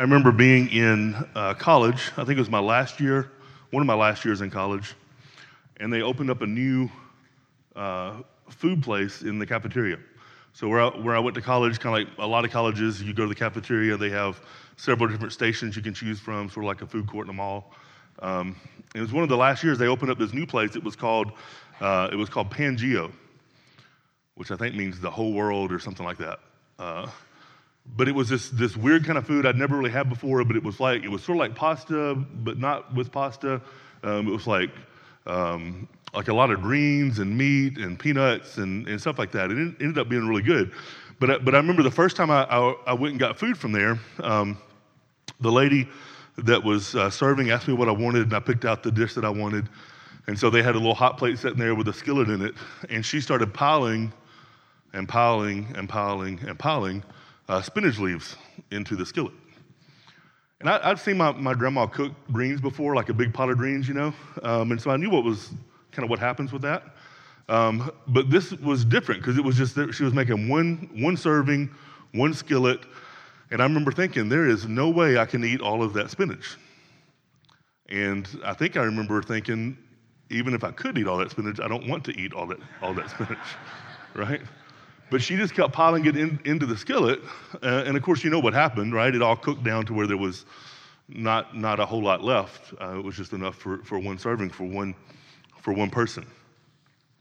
I 0.00 0.02
remember 0.02 0.32
being 0.32 0.70
in 0.70 1.14
uh, 1.34 1.52
college. 1.52 2.10
I 2.16 2.24
think 2.24 2.30
it 2.30 2.38
was 2.38 2.48
my 2.48 2.58
last 2.58 3.00
year, 3.00 3.30
one 3.70 3.82
of 3.82 3.86
my 3.86 3.92
last 3.92 4.24
years 4.24 4.40
in 4.40 4.50
college, 4.50 4.94
and 5.76 5.92
they 5.92 6.00
opened 6.00 6.30
up 6.30 6.40
a 6.40 6.46
new 6.46 6.88
uh, 7.76 8.22
food 8.48 8.82
place 8.82 9.20
in 9.20 9.38
the 9.38 9.44
cafeteria. 9.44 9.98
So 10.54 10.68
where 10.68 10.80
I, 10.80 10.88
where 10.98 11.14
I 11.14 11.18
went 11.18 11.34
to 11.34 11.42
college, 11.42 11.78
kind 11.80 12.00
of 12.00 12.08
like 12.08 12.18
a 12.18 12.26
lot 12.26 12.46
of 12.46 12.50
colleges, 12.50 13.02
you 13.02 13.12
go 13.12 13.24
to 13.24 13.28
the 13.28 13.34
cafeteria. 13.34 13.94
They 13.98 14.08
have 14.08 14.40
several 14.78 15.06
different 15.06 15.34
stations 15.34 15.76
you 15.76 15.82
can 15.82 15.92
choose 15.92 16.18
from, 16.18 16.48
sort 16.48 16.64
of 16.64 16.68
like 16.68 16.80
a 16.80 16.86
food 16.86 17.06
court 17.06 17.26
in 17.26 17.30
a 17.30 17.34
mall. 17.34 17.74
Um, 18.20 18.56
it 18.94 19.02
was 19.02 19.12
one 19.12 19.22
of 19.22 19.28
the 19.28 19.36
last 19.36 19.62
years 19.62 19.76
they 19.76 19.88
opened 19.88 20.10
up 20.10 20.18
this 20.18 20.32
new 20.32 20.46
place. 20.46 20.76
It 20.76 20.82
was 20.82 20.96
called 20.96 21.32
uh, 21.78 22.08
it 22.10 22.16
was 22.16 22.30
called 22.30 22.50
Pangeo, 22.50 23.12
which 24.36 24.50
I 24.50 24.56
think 24.56 24.74
means 24.74 24.98
the 24.98 25.10
whole 25.10 25.34
world 25.34 25.70
or 25.70 25.78
something 25.78 26.06
like 26.06 26.16
that. 26.16 26.38
Uh, 26.78 27.06
but 27.96 28.08
it 28.08 28.14
was 28.14 28.28
this 28.28 28.50
this 28.50 28.76
weird 28.76 29.04
kind 29.04 29.18
of 29.18 29.26
food 29.26 29.46
I'd 29.46 29.56
never 29.56 29.76
really 29.76 29.90
had 29.90 30.08
before. 30.08 30.44
But 30.44 30.56
it 30.56 30.62
was 30.62 30.80
like 30.80 31.02
it 31.02 31.08
was 31.08 31.22
sort 31.22 31.36
of 31.36 31.40
like 31.40 31.54
pasta, 31.54 32.14
but 32.14 32.58
not 32.58 32.94
with 32.94 33.12
pasta. 33.12 33.60
Um, 34.02 34.28
it 34.28 34.32
was 34.32 34.46
like 34.46 34.70
um, 35.26 35.88
like 36.14 36.28
a 36.28 36.34
lot 36.34 36.50
of 36.50 36.60
greens 36.60 37.18
and 37.18 37.36
meat 37.36 37.78
and 37.78 37.98
peanuts 37.98 38.58
and, 38.58 38.88
and 38.88 39.00
stuff 39.00 39.18
like 39.18 39.32
that. 39.32 39.50
It 39.50 39.56
ended 39.80 39.98
up 39.98 40.08
being 40.08 40.26
really 40.26 40.42
good. 40.42 40.72
But, 41.18 41.44
but 41.44 41.54
I 41.54 41.58
remember 41.58 41.82
the 41.82 41.90
first 41.90 42.16
time 42.16 42.30
I, 42.30 42.44
I, 42.44 42.74
I 42.86 42.92
went 42.94 43.12
and 43.12 43.20
got 43.20 43.38
food 43.38 43.58
from 43.58 43.72
there, 43.72 43.98
um, 44.20 44.58
the 45.40 45.52
lady 45.52 45.88
that 46.38 46.64
was 46.64 46.94
uh, 46.94 47.10
serving 47.10 47.50
asked 47.50 47.68
me 47.68 47.74
what 47.74 47.88
I 47.88 47.92
wanted, 47.92 48.22
and 48.22 48.34
I 48.34 48.40
picked 48.40 48.64
out 48.64 48.82
the 48.82 48.90
dish 48.90 49.14
that 49.14 49.24
I 49.24 49.28
wanted. 49.28 49.68
And 50.26 50.38
so 50.38 50.48
they 50.48 50.62
had 50.62 50.74
a 50.74 50.78
little 50.78 50.94
hot 50.94 51.18
plate 51.18 51.38
sitting 51.38 51.58
there 51.58 51.74
with 51.74 51.88
a 51.88 51.92
skillet 51.92 52.28
in 52.28 52.42
it, 52.42 52.54
and 52.88 53.04
she 53.04 53.20
started 53.20 53.52
piling 53.52 54.12
and 54.92 55.08
piling 55.08 55.72
and 55.76 55.88
piling 55.88 56.40
and 56.46 56.58
piling 56.58 57.04
uh, 57.50 57.60
spinach 57.60 57.98
leaves 57.98 58.36
into 58.70 58.94
the 58.94 59.04
skillet. 59.04 59.32
And 60.60 60.70
I, 60.70 60.88
would 60.88 61.00
seen 61.00 61.16
my, 61.16 61.32
my 61.32 61.52
grandma 61.52 61.86
cook 61.86 62.12
greens 62.30 62.60
before, 62.60 62.94
like 62.94 63.08
a 63.08 63.14
big 63.14 63.34
pot 63.34 63.50
of 63.50 63.58
greens, 63.58 63.88
you 63.88 63.94
know? 63.94 64.14
Um, 64.42 64.70
and 64.70 64.80
so 64.80 64.90
I 64.90 64.96
knew 64.96 65.10
what 65.10 65.24
was 65.24 65.50
kind 65.90 66.04
of 66.04 66.10
what 66.10 66.20
happens 66.20 66.52
with 66.52 66.62
that. 66.62 66.84
Um, 67.48 67.90
but 68.06 68.30
this 68.30 68.52
was 68.52 68.84
different 68.84 69.20
because 69.20 69.36
it 69.36 69.42
was 69.42 69.56
just 69.56 69.74
that 69.74 69.92
she 69.92 70.04
was 70.04 70.14
making 70.14 70.48
one, 70.48 70.88
one 70.94 71.16
serving, 71.16 71.70
one 72.12 72.32
skillet. 72.34 72.80
And 73.50 73.60
I 73.60 73.64
remember 73.64 73.90
thinking, 73.90 74.28
there 74.28 74.48
is 74.48 74.66
no 74.66 74.88
way 74.88 75.18
I 75.18 75.26
can 75.26 75.44
eat 75.44 75.60
all 75.60 75.82
of 75.82 75.92
that 75.94 76.10
spinach. 76.10 76.56
And 77.88 78.28
I 78.44 78.54
think 78.54 78.76
I 78.76 78.84
remember 78.84 79.20
thinking, 79.22 79.76
even 80.30 80.54
if 80.54 80.62
I 80.62 80.70
could 80.70 80.96
eat 80.96 81.08
all 81.08 81.16
that 81.16 81.32
spinach, 81.32 81.58
I 81.58 81.66
don't 81.66 81.88
want 81.88 82.04
to 82.04 82.16
eat 82.16 82.32
all 82.32 82.46
that, 82.46 82.58
all 82.80 82.94
that 82.94 83.10
spinach, 83.10 83.38
right? 84.14 84.42
But 85.10 85.20
she 85.22 85.36
just 85.36 85.54
kept 85.54 85.72
piling 85.72 86.06
it 86.06 86.16
in, 86.16 86.38
into 86.44 86.66
the 86.66 86.76
skillet. 86.76 87.20
Uh, 87.62 87.84
and 87.86 87.96
of 87.96 88.02
course, 88.02 88.22
you 88.22 88.30
know 88.30 88.38
what 88.38 88.54
happened, 88.54 88.94
right? 88.94 89.14
It 89.14 89.22
all 89.22 89.36
cooked 89.36 89.64
down 89.64 89.86
to 89.86 89.94
where 89.94 90.06
there 90.06 90.16
was 90.16 90.44
not, 91.08 91.56
not 91.56 91.80
a 91.80 91.86
whole 91.86 92.02
lot 92.02 92.22
left. 92.22 92.72
Uh, 92.80 92.98
it 92.98 93.04
was 93.04 93.16
just 93.16 93.32
enough 93.32 93.56
for, 93.56 93.78
for 93.78 93.98
one 93.98 94.18
serving, 94.18 94.50
for 94.50 94.64
one, 94.64 94.94
for 95.60 95.72
one 95.72 95.90
person. 95.90 96.24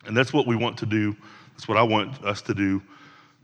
And 0.05 0.15
that's 0.15 0.31
what 0.31 0.47
we 0.47 0.55
want 0.55 0.77
to 0.77 0.85
do. 0.85 1.15
That's 1.53 1.67
what 1.67 1.77
I 1.77 1.83
want 1.83 2.23
us 2.23 2.41
to 2.43 2.53
do 2.53 2.81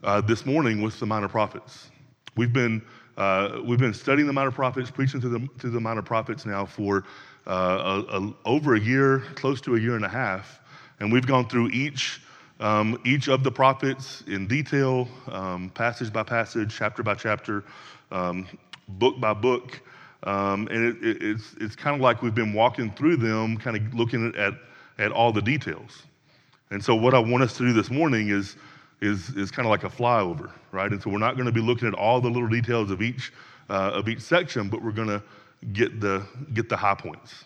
uh, 0.03 0.21
this 0.21 0.45
morning 0.45 0.81
with 0.81 0.99
the 0.99 1.05
minor 1.05 1.27
prophets. 1.27 1.89
We've 2.37 2.53
been, 2.53 2.81
uh, 3.17 3.59
we've 3.63 3.79
been 3.79 3.93
studying 3.93 4.27
the 4.27 4.33
minor 4.33 4.51
prophets, 4.51 4.91
preaching 4.91 5.19
to 5.21 5.29
the, 5.29 5.49
to 5.59 5.69
the 5.69 5.79
minor 5.79 6.01
prophets 6.01 6.45
now 6.45 6.65
for 6.65 7.05
uh, 7.47 8.03
a, 8.09 8.19
a, 8.19 8.33
over 8.45 8.75
a 8.75 8.79
year, 8.79 9.19
close 9.35 9.59
to 9.61 9.75
a 9.75 9.79
year 9.79 9.95
and 9.95 10.05
a 10.05 10.09
half. 10.09 10.61
And 10.99 11.11
we've 11.11 11.25
gone 11.25 11.49
through 11.49 11.69
each, 11.69 12.21
um, 12.59 12.99
each 13.05 13.27
of 13.27 13.43
the 13.43 13.51
prophets 13.51 14.23
in 14.27 14.47
detail, 14.47 15.07
um, 15.29 15.69
passage 15.71 16.11
by 16.11 16.23
passage, 16.23 16.73
chapter 16.77 17.03
by 17.03 17.15
chapter, 17.15 17.63
um, 18.11 18.47
book 18.87 19.19
by 19.19 19.33
book. 19.33 19.81
Um, 20.23 20.67
and 20.71 20.85
it, 20.85 21.03
it, 21.03 21.23
it's, 21.23 21.53
it's 21.59 21.75
kind 21.75 21.95
of 21.95 22.01
like 22.01 22.21
we've 22.21 22.33
been 22.33 22.53
walking 22.53 22.91
through 22.91 23.17
them, 23.17 23.57
kind 23.57 23.77
of 23.77 23.93
looking 23.93 24.33
at, 24.35 24.53
at 24.97 25.11
all 25.11 25.31
the 25.31 25.41
details. 25.41 26.03
And 26.71 26.83
so, 26.83 26.95
what 26.95 27.13
I 27.13 27.19
want 27.19 27.43
us 27.43 27.55
to 27.57 27.65
do 27.65 27.73
this 27.73 27.91
morning 27.91 28.29
is, 28.29 28.55
is, 29.01 29.29
is 29.35 29.51
kind 29.51 29.67
of 29.67 29.69
like 29.69 29.83
a 29.83 29.89
flyover, 29.89 30.49
right? 30.71 30.91
And 30.91 31.01
so, 31.01 31.11
we're 31.11 31.19
not 31.19 31.35
going 31.35 31.45
to 31.45 31.51
be 31.51 31.61
looking 31.61 31.87
at 31.87 31.93
all 31.93 32.19
the 32.21 32.29
little 32.29 32.49
details 32.49 32.89
of 32.89 33.03
each, 33.03 33.31
uh, 33.69 33.91
of 33.93 34.09
each 34.09 34.21
section, 34.21 34.67
but 34.67 34.81
we're 34.81 34.91
going 34.91 35.09
to 35.09 35.21
get 35.73 35.99
the, 35.99 36.25
get 36.53 36.69
the 36.69 36.77
high 36.77 36.95
points, 36.95 37.45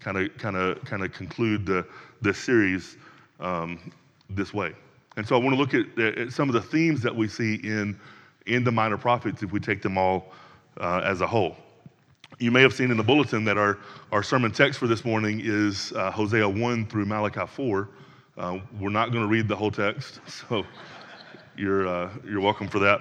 kind 0.00 0.16
of, 0.16 0.36
kind 0.38 0.56
of, 0.56 0.82
kind 0.84 1.04
of 1.04 1.12
conclude 1.12 1.66
the, 1.66 1.86
this 2.22 2.38
series 2.38 2.96
um, 3.40 3.92
this 4.30 4.52
way. 4.52 4.74
And 5.16 5.26
so, 5.26 5.34
I 5.34 5.38
want 5.38 5.56
to 5.56 5.60
look 5.60 5.74
at, 5.74 5.98
at, 5.98 6.32
some 6.32 6.48
of 6.48 6.52
the 6.52 6.60
themes 6.60 7.00
that 7.02 7.14
we 7.14 7.26
see 7.28 7.54
in, 7.56 7.98
in 8.46 8.64
the 8.64 8.72
minor 8.72 8.98
prophets 8.98 9.42
if 9.42 9.50
we 9.52 9.60
take 9.60 9.80
them 9.80 9.96
all 9.96 10.32
uh, 10.78 11.00
as 11.04 11.20
a 11.20 11.26
whole. 11.26 11.56
You 12.38 12.50
may 12.50 12.60
have 12.60 12.74
seen 12.74 12.90
in 12.90 12.98
the 12.98 13.02
bulletin 13.02 13.44
that 13.46 13.56
our, 13.56 13.78
our 14.12 14.22
sermon 14.22 14.52
text 14.52 14.78
for 14.78 14.86
this 14.86 15.06
morning 15.06 15.40
is 15.42 15.92
uh, 15.92 16.10
Hosea 16.10 16.46
1 16.46 16.86
through 16.86 17.06
Malachi 17.06 17.46
4. 17.46 17.88
Uh, 18.36 18.58
we're 18.78 18.90
not 18.90 19.10
going 19.10 19.24
to 19.24 19.28
read 19.28 19.48
the 19.48 19.56
whole 19.56 19.70
text, 19.70 20.20
so 20.26 20.66
you're, 21.56 21.88
uh, 21.88 22.10
you're 22.28 22.42
welcome 22.42 22.68
for 22.68 22.78
that. 22.80 23.00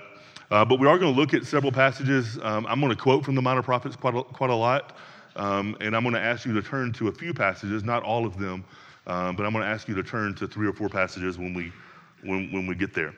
Uh, 0.51 0.63
but 0.63 0.79
we 0.79 0.87
are 0.87 0.97
going 0.97 1.13
to 1.13 1.19
look 1.19 1.33
at 1.33 1.43
several 1.43 1.71
passages. 1.71 2.39
Um, 2.43 2.65
I'm 2.67 2.79
going 2.79 2.91
to 2.91 3.01
quote 3.01 3.25
from 3.25 3.35
the 3.35 3.41
minor 3.41 3.61
prophets 3.61 3.97
quite 3.97 4.15
a, 4.15 4.23
quite 4.23 4.51
a 4.51 4.55
lot, 4.55 4.95
um, 5.35 5.75
and 5.81 5.95
I'm 5.95 6.03
going 6.03 6.15
to 6.15 6.21
ask 6.21 6.45
you 6.45 6.53
to 6.53 6.61
turn 6.61 6.93
to 6.93 7.09
a 7.09 7.11
few 7.11 7.33
passages, 7.33 7.83
not 7.83 8.03
all 8.03 8.25
of 8.25 8.37
them, 8.37 8.63
um, 9.07 9.35
but 9.35 9.45
I'm 9.45 9.53
going 9.53 9.63
to 9.63 9.69
ask 9.69 9.87
you 9.87 9.95
to 9.95 10.03
turn 10.03 10.35
to 10.35 10.47
three 10.47 10.67
or 10.67 10.73
four 10.73 10.89
passages 10.89 11.37
when 11.37 11.53
we, 11.53 11.71
when, 12.23 12.51
when 12.51 12.67
we 12.67 12.75
get 12.75 12.93
there. 12.93 13.13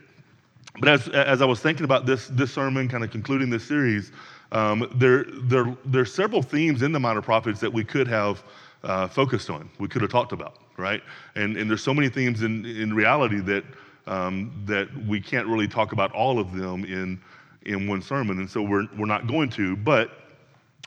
But 0.80 0.90
as, 0.90 1.08
as 1.10 1.42
I 1.42 1.46
was 1.46 1.60
thinking 1.60 1.86
about 1.86 2.06
this, 2.06 2.28
this 2.28 2.54
sermon, 2.54 2.88
kind 2.88 3.04
of 3.04 3.12
concluding 3.12 3.50
this 3.50 3.64
series, 3.64 4.12
um, 4.52 4.88
there, 4.96 5.26
there, 5.44 5.76
there 5.86 6.02
are 6.02 6.06
several 6.06 6.42
themes 6.42 6.82
in 6.82 6.92
the 6.92 7.00
minor 7.00 7.22
prophets 7.22 7.60
that 7.62 7.72
we 7.72 7.84
could 7.84 8.08
have 8.08 8.44
uh, 8.84 9.08
focused 9.08 9.50
on, 9.50 9.70
we 9.80 9.88
could 9.88 10.02
have 10.02 10.12
talked 10.12 10.32
about, 10.32 10.58
right? 10.78 11.02
And, 11.36 11.58
and 11.58 11.70
there's 11.70 11.84
so 11.84 11.94
many 11.94 12.10
themes 12.10 12.44
in, 12.44 12.66
in 12.66 12.94
reality 12.94 13.40
that, 13.42 13.64
um, 14.06 14.52
that 14.66 14.88
we 15.06 15.20
can't 15.20 15.48
really 15.48 15.68
talk 15.68 15.92
about 15.94 16.12
all 16.12 16.40
of 16.40 16.54
them 16.56 16.86
in, 16.86 17.20
in 17.66 17.88
one 17.88 18.02
sermon, 18.02 18.40
and 18.40 18.50
so 18.50 18.62
we're, 18.62 18.86
we're 18.98 19.08
not 19.08 19.28
going 19.28 19.50
to. 19.52 19.76
But 19.76 20.12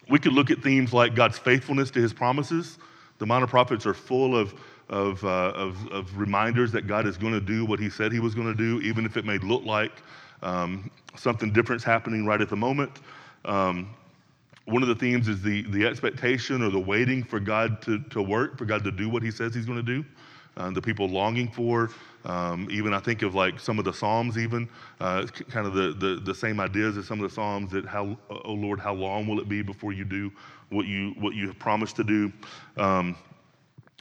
we 0.09 0.19
could 0.19 0.33
look 0.33 0.51
at 0.51 0.63
themes 0.63 0.93
like 0.93 1.15
God's 1.15 1.39
faithfulness 1.39 1.91
to 1.93 2.01
his 2.01 2.13
promises. 2.13 2.79
The 3.21 3.27
minor 3.27 3.47
prophets 3.47 3.85
are 3.85 3.93
full 3.93 4.35
of, 4.35 4.55
of, 4.89 5.23
uh, 5.23 5.53
of, 5.55 5.87
of, 5.89 6.17
reminders 6.17 6.73
that 6.73 6.87
God 6.87 7.07
is 7.07 7.19
going 7.19 7.35
to 7.35 7.41
do 7.41 7.67
what 7.67 7.79
he 7.79 7.91
said 7.91 8.13
he 8.13 8.19
was 8.19 8.35
going 8.35 8.47
to 8.47 8.55
do, 8.55 8.81
even 8.81 9.05
if 9.05 9.19
it 9.19 9.27
may 9.27 9.37
look 9.37 9.63
like 9.67 9.93
um, 10.43 10.91
something 11.17 11.53
different's 11.53 11.85
happening 11.85 12.25
right 12.25 12.41
at 12.41 12.49
the 12.49 12.57
moment. 12.57 12.91
Um, 13.45 13.95
one 14.65 14.83
of 14.83 14.89
the 14.89 14.95
themes 14.95 15.29
is 15.29 15.43
the, 15.43 15.63
the 15.71 15.87
expectation 15.87 16.63
or 16.63 16.71
the 16.71 16.81
waiting 16.81 17.23
for 17.23 17.41
God 17.41 17.83
to, 17.83 17.99
to 18.05 18.23
work, 18.23 18.57
for 18.57 18.65
God 18.65 18.83
to 18.85 18.91
do 18.91 19.11
what 19.11 19.23
He 19.23 19.31
says 19.31 19.55
He's 19.55 19.67
going 19.67 19.85
to 19.85 20.03
do. 20.03 20.03
Uh, 20.57 20.71
the 20.71 20.81
people 20.81 21.07
longing 21.07 21.51
for, 21.51 21.91
um, 22.25 22.69
even 22.71 22.95
I 22.95 23.01
think 23.01 23.21
of 23.21 23.35
like 23.35 23.61
some 23.61 23.79
of 23.79 23.85
the 23.85 23.93
Psalms, 23.93 24.39
even 24.39 24.67
uh, 24.99 25.27
kind 25.49 25.67
of 25.67 25.75
the, 25.75 25.93
the, 25.93 26.21
the, 26.25 26.35
same 26.35 26.59
ideas 26.59 26.97
as 26.97 27.07
some 27.07 27.23
of 27.23 27.29
the 27.29 27.35
Psalms 27.35 27.71
that 27.71 27.87
how, 27.87 28.19
oh 28.31 28.53
Lord, 28.53 28.81
how 28.81 28.93
long 28.93 29.27
will 29.27 29.41
it 29.41 29.49
be 29.49 29.63
before 29.63 29.93
you 29.93 30.05
do 30.05 30.33
what 30.71 30.87
you 30.87 31.15
what 31.19 31.35
you 31.35 31.47
have 31.47 31.59
promised 31.59 31.97
to 31.97 32.05
do? 32.05 32.33
Um, 32.77 33.17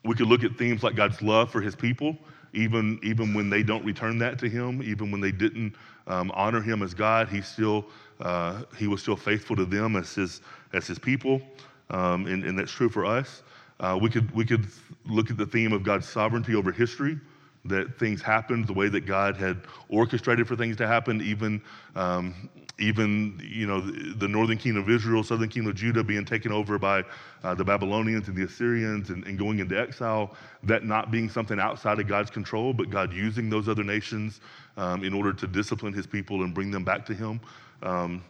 we 0.05 0.15
could 0.15 0.27
look 0.27 0.43
at 0.43 0.57
themes 0.57 0.81
like 0.81 0.95
God's 0.95 1.21
love 1.21 1.51
for 1.51 1.61
His 1.61 1.75
people, 1.75 2.17
even 2.53 2.99
even 3.03 3.33
when 3.33 3.49
they 3.49 3.63
don't 3.63 3.83
return 3.83 4.17
that 4.19 4.39
to 4.39 4.49
Him, 4.49 4.81
even 4.81 5.11
when 5.11 5.21
they 5.21 5.31
didn't 5.31 5.75
um, 6.07 6.31
honor 6.33 6.61
Him 6.61 6.81
as 6.81 6.93
God, 6.93 7.27
He 7.27 7.41
still 7.41 7.85
uh, 8.21 8.63
he 8.77 8.87
was 8.87 9.01
still 9.01 9.15
faithful 9.15 9.55
to 9.55 9.65
them 9.65 9.95
as 9.95 10.13
his, 10.13 10.41
as 10.73 10.87
his 10.87 10.99
people, 10.99 11.41
um, 11.89 12.27
and, 12.27 12.43
and, 12.43 12.59
that's 12.59 12.71
true 12.71 12.89
for 12.89 13.05
us. 13.05 13.43
Uh, 13.79 13.97
we, 13.99 14.09
could, 14.09 14.29
we 14.31 14.43
could 14.43 14.65
look 15.05 15.31
at 15.31 15.37
the 15.37 15.45
theme 15.45 15.71
of 15.71 15.83
God's 15.83 16.07
sovereignty 16.07 16.53
over 16.53 16.71
history, 16.71 17.17
that 17.65 17.99
things 17.99 18.21
happened 18.21 18.67
the 18.67 18.73
way 18.73 18.87
that 18.87 19.05
God 19.05 19.35
had 19.35 19.61
orchestrated 19.89 20.47
for 20.47 20.55
things 20.55 20.77
to 20.77 20.87
happen, 20.87 21.21
even, 21.21 21.61
um, 21.95 22.49
even 22.79 23.39
you 23.43 23.67
know, 23.67 23.81
the, 23.81 24.13
the, 24.13 24.27
northern 24.27 24.57
kingdom 24.57 24.83
of 24.83 24.89
Israel, 24.89 25.23
southern 25.23 25.49
kingdom 25.49 25.71
of 25.71 25.75
Judah 25.75 26.03
being 26.03 26.23
taken 26.23 26.51
over 26.51 26.79
by 26.79 27.03
uh, 27.43 27.53
the 27.53 27.63
Babylonians 27.63 28.29
and 28.29 28.37
the 28.37 28.43
Assyrians 28.43 29.09
and, 29.09 29.25
and, 29.25 29.37
going 29.37 29.59
into 29.59 29.77
exile, 29.77 30.35
that 30.63 30.85
not 30.85 31.11
being 31.11 31.29
something 31.29 31.59
outside 31.59 31.99
of 31.99 32.07
God's 32.07 32.29
control, 32.31 32.73
but 32.73 32.89
God 32.89 33.13
using 33.13 33.49
those 33.49 33.67
other 33.67 33.83
nations 33.83 34.39
um, 34.77 35.03
in 35.03 35.13
order 35.13 35.33
to 35.33 35.45
discipline 35.45 35.93
his 35.93 36.07
people 36.07 36.43
and 36.43 36.53
bring 36.53 36.71
them 36.71 36.85
back 36.85 37.05
to 37.07 37.13
him. 37.13 37.41
Um, 37.83 38.23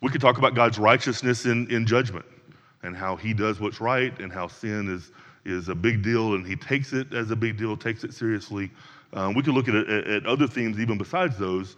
we 0.00 0.10
could 0.10 0.20
talk 0.20 0.38
about 0.38 0.54
God's 0.54 0.78
righteousness 0.78 1.44
in, 1.44 1.70
in 1.70 1.84
judgment 1.84 2.24
and 2.82 2.96
how 2.96 3.16
he 3.16 3.34
does 3.34 3.60
what's 3.60 3.80
right 3.80 4.18
and 4.20 4.32
how 4.32 4.46
sin 4.46 4.88
is, 4.88 5.10
is 5.44 5.68
a 5.68 5.74
big 5.74 6.02
deal 6.02 6.34
and 6.34 6.46
he 6.46 6.56
takes 6.56 6.92
it 6.92 7.12
as 7.14 7.30
a 7.30 7.36
big 7.36 7.56
deal, 7.56 7.76
takes 7.76 8.04
it 8.04 8.12
seriously. 8.12 8.70
Um, 9.12 9.34
we 9.34 9.42
could 9.42 9.54
look 9.54 9.68
at, 9.68 9.74
at, 9.74 10.26
other 10.26 10.46
themes 10.46 10.78
even 10.78 10.98
besides 10.98 11.38
those, 11.38 11.76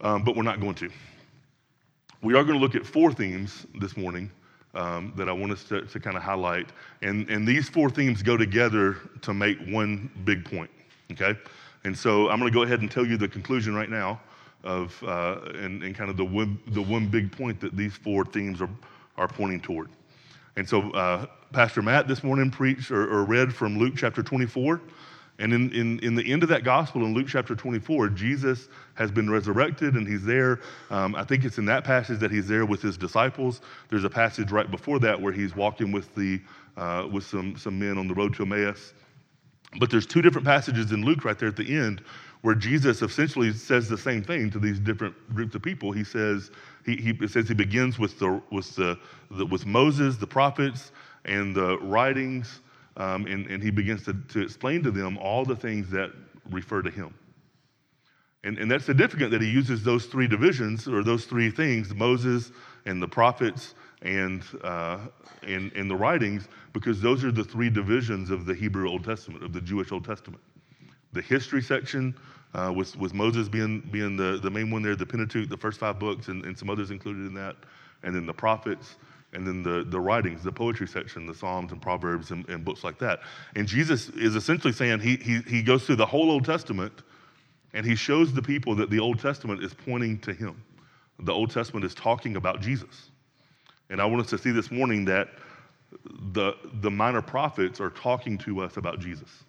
um, 0.00 0.24
but 0.24 0.36
we're 0.36 0.42
not 0.42 0.60
going 0.60 0.74
to. 0.74 0.90
We 2.22 2.34
are 2.34 2.44
going 2.44 2.58
to 2.58 2.62
look 2.62 2.74
at 2.74 2.84
four 2.86 3.12
themes 3.12 3.66
this 3.80 3.96
morning 3.96 4.30
um, 4.74 5.12
that 5.16 5.28
I 5.28 5.32
want 5.32 5.52
us 5.52 5.64
to, 5.64 5.82
to 5.82 6.00
kind 6.00 6.16
of 6.16 6.22
highlight. 6.22 6.68
And, 7.02 7.28
and 7.30 7.46
these 7.46 7.68
four 7.68 7.90
themes 7.90 8.22
go 8.22 8.36
together 8.36 8.96
to 9.22 9.32
make 9.32 9.58
one 9.68 10.10
big 10.24 10.44
point, 10.44 10.70
okay? 11.12 11.38
And 11.84 11.96
so 11.96 12.28
I'm 12.28 12.38
going 12.38 12.50
to 12.50 12.54
go 12.54 12.62
ahead 12.62 12.80
and 12.80 12.90
tell 12.90 13.06
you 13.06 13.16
the 13.16 13.28
conclusion 13.28 13.74
right 13.74 13.90
now. 13.90 14.20
of 14.64 15.02
uh, 15.04 15.40
and, 15.54 15.82
and 15.82 15.94
kind 15.94 16.10
of 16.10 16.16
the 16.16 16.24
one, 16.24 16.58
the 16.68 16.82
one 16.82 17.06
big 17.06 17.30
point 17.30 17.60
that 17.60 17.76
these 17.76 17.94
four 17.94 18.24
themes 18.24 18.60
are, 18.60 18.70
are 19.16 19.28
pointing 19.28 19.60
toward. 19.60 19.88
And 20.56 20.68
so 20.68 20.90
uh, 20.92 21.26
Pastor 21.52 21.82
Matt 21.82 22.08
this 22.08 22.22
morning 22.22 22.50
preached 22.50 22.90
or, 22.90 23.02
or, 23.02 23.24
read 23.24 23.52
from 23.54 23.78
Luke 23.78 23.94
chapter 23.96 24.22
24. 24.22 24.80
And 25.40 25.52
in, 25.52 25.72
in, 25.72 25.98
in 26.00 26.14
the 26.14 26.32
end 26.32 26.44
of 26.44 26.48
that 26.50 26.62
gospel 26.62 27.04
in 27.04 27.12
Luke 27.12 27.26
chapter 27.26 27.56
24, 27.56 28.10
Jesus 28.10 28.68
has 28.94 29.10
been 29.10 29.28
resurrected 29.28 29.94
and 29.94 30.06
he's 30.06 30.24
there. 30.24 30.60
Um, 30.90 31.16
I 31.16 31.24
think 31.24 31.44
it's 31.44 31.58
in 31.58 31.64
that 31.64 31.82
passage 31.82 32.20
that 32.20 32.30
he's 32.30 32.46
there 32.46 32.64
with 32.64 32.80
his 32.80 32.96
disciples. 32.96 33.60
There's 33.88 34.04
a 34.04 34.10
passage 34.10 34.52
right 34.52 34.70
before 34.70 35.00
that 35.00 35.20
where 35.20 35.32
he's 35.32 35.56
walking 35.56 35.90
with, 35.90 36.14
the, 36.14 36.40
uh, 36.76 37.08
with 37.10 37.24
some, 37.24 37.56
some 37.56 37.80
men 37.80 37.98
on 37.98 38.06
the 38.06 38.14
road 38.14 38.34
to 38.34 38.44
Emmaus. 38.44 38.94
But 39.80 39.90
there's 39.90 40.06
two 40.06 40.22
different 40.22 40.46
passages 40.46 40.92
in 40.92 41.04
Luke 41.04 41.24
right 41.24 41.36
there 41.36 41.48
at 41.48 41.56
the 41.56 41.76
end 41.76 42.02
where 42.42 42.54
Jesus 42.54 43.02
essentially 43.02 43.52
says 43.54 43.88
the 43.88 43.96
same 43.96 44.22
thing 44.22 44.50
to 44.50 44.58
these 44.58 44.78
different 44.78 45.14
groups 45.34 45.54
of 45.54 45.62
people. 45.62 45.90
He 45.90 46.04
says, 46.04 46.50
he, 46.84 46.96
he 46.96 47.28
says 47.28 47.48
he 47.48 47.54
begins 47.54 47.98
with, 47.98 48.18
the, 48.18 48.40
with, 48.50 48.74
the, 48.76 48.98
the 49.30 49.46
with 49.46 49.66
Moses, 49.66 50.16
the 50.16 50.26
prophets, 50.26 50.92
and 51.24 51.54
the 51.54 51.78
writings, 51.78 52.60
um, 52.96 53.26
and, 53.26 53.46
and 53.46 53.62
he 53.62 53.70
begins 53.70 54.04
to, 54.04 54.14
to 54.28 54.42
explain 54.42 54.82
to 54.82 54.90
them 54.90 55.16
all 55.18 55.44
the 55.44 55.56
things 55.56 55.90
that 55.90 56.10
refer 56.50 56.82
to 56.82 56.90
him. 56.90 57.14
And, 58.44 58.58
and 58.58 58.70
that's 58.70 58.84
significant 58.84 59.30
that 59.30 59.40
he 59.40 59.48
uses 59.48 59.82
those 59.82 60.04
three 60.06 60.28
divisions 60.28 60.86
or 60.86 61.02
those 61.02 61.24
three 61.24 61.50
things 61.50 61.94
Moses 61.94 62.52
and 62.84 63.02
the 63.02 63.08
prophets 63.08 63.74
and, 64.02 64.42
uh, 64.62 64.98
and, 65.42 65.72
and 65.72 65.90
the 65.90 65.96
writings 65.96 66.48
because 66.74 67.00
those 67.00 67.24
are 67.24 67.32
the 67.32 67.44
three 67.44 67.70
divisions 67.70 68.30
of 68.30 68.44
the 68.44 68.54
Hebrew 68.54 68.88
Old 68.88 69.02
Testament, 69.04 69.42
of 69.42 69.54
the 69.54 69.62
Jewish 69.62 69.92
Old 69.92 70.04
Testament. 70.04 70.42
The 71.14 71.22
history 71.22 71.62
section, 71.62 72.14
uh, 72.54 72.72
with, 72.74 72.96
with 72.96 73.12
Moses 73.14 73.48
being, 73.48 73.80
being 73.90 74.16
the, 74.16 74.38
the 74.42 74.50
main 74.50 74.70
one 74.70 74.82
there, 74.82 74.96
the 74.96 75.06
Pentateuch, 75.06 75.48
the 75.48 75.56
first 75.56 75.78
five 75.78 75.98
books, 75.98 76.28
and, 76.28 76.44
and 76.44 76.56
some 76.56 76.70
others 76.70 76.90
included 76.90 77.26
in 77.26 77.34
that, 77.34 77.56
and 78.02 78.14
then 78.14 78.26
the 78.26 78.32
prophets, 78.32 78.96
and 79.32 79.46
then 79.46 79.62
the, 79.62 79.84
the 79.84 79.98
writings, 79.98 80.44
the 80.44 80.52
poetry 80.52 80.86
section, 80.86 81.26
the 81.26 81.34
Psalms 81.34 81.72
and 81.72 81.82
Proverbs 81.82 82.30
and, 82.30 82.48
and 82.48 82.64
books 82.64 82.84
like 82.84 82.98
that. 82.98 83.20
And 83.56 83.66
Jesus 83.66 84.08
is 84.10 84.36
essentially 84.36 84.72
saying 84.72 85.00
he, 85.00 85.16
he, 85.16 85.40
he 85.40 85.62
goes 85.62 85.84
through 85.84 85.96
the 85.96 86.06
whole 86.06 86.30
Old 86.30 86.44
Testament 86.44 86.92
and 87.72 87.84
he 87.84 87.96
shows 87.96 88.32
the 88.32 88.42
people 88.42 88.76
that 88.76 88.90
the 88.90 89.00
Old 89.00 89.18
Testament 89.18 89.62
is 89.62 89.74
pointing 89.74 90.20
to 90.20 90.32
him. 90.32 90.62
The 91.18 91.32
Old 91.32 91.50
Testament 91.50 91.84
is 91.84 91.94
talking 91.94 92.36
about 92.36 92.60
Jesus. 92.60 93.10
And 93.90 94.00
I 94.00 94.04
want 94.04 94.22
us 94.22 94.30
to 94.30 94.38
see 94.38 94.52
this 94.52 94.70
morning 94.70 95.04
that 95.06 95.30
the, 96.32 96.52
the 96.80 96.90
minor 96.90 97.20
prophets 97.20 97.80
are 97.80 97.90
talking 97.90 98.38
to 98.38 98.60
us 98.60 98.76
about 98.76 99.00
Jesus. 99.00 99.44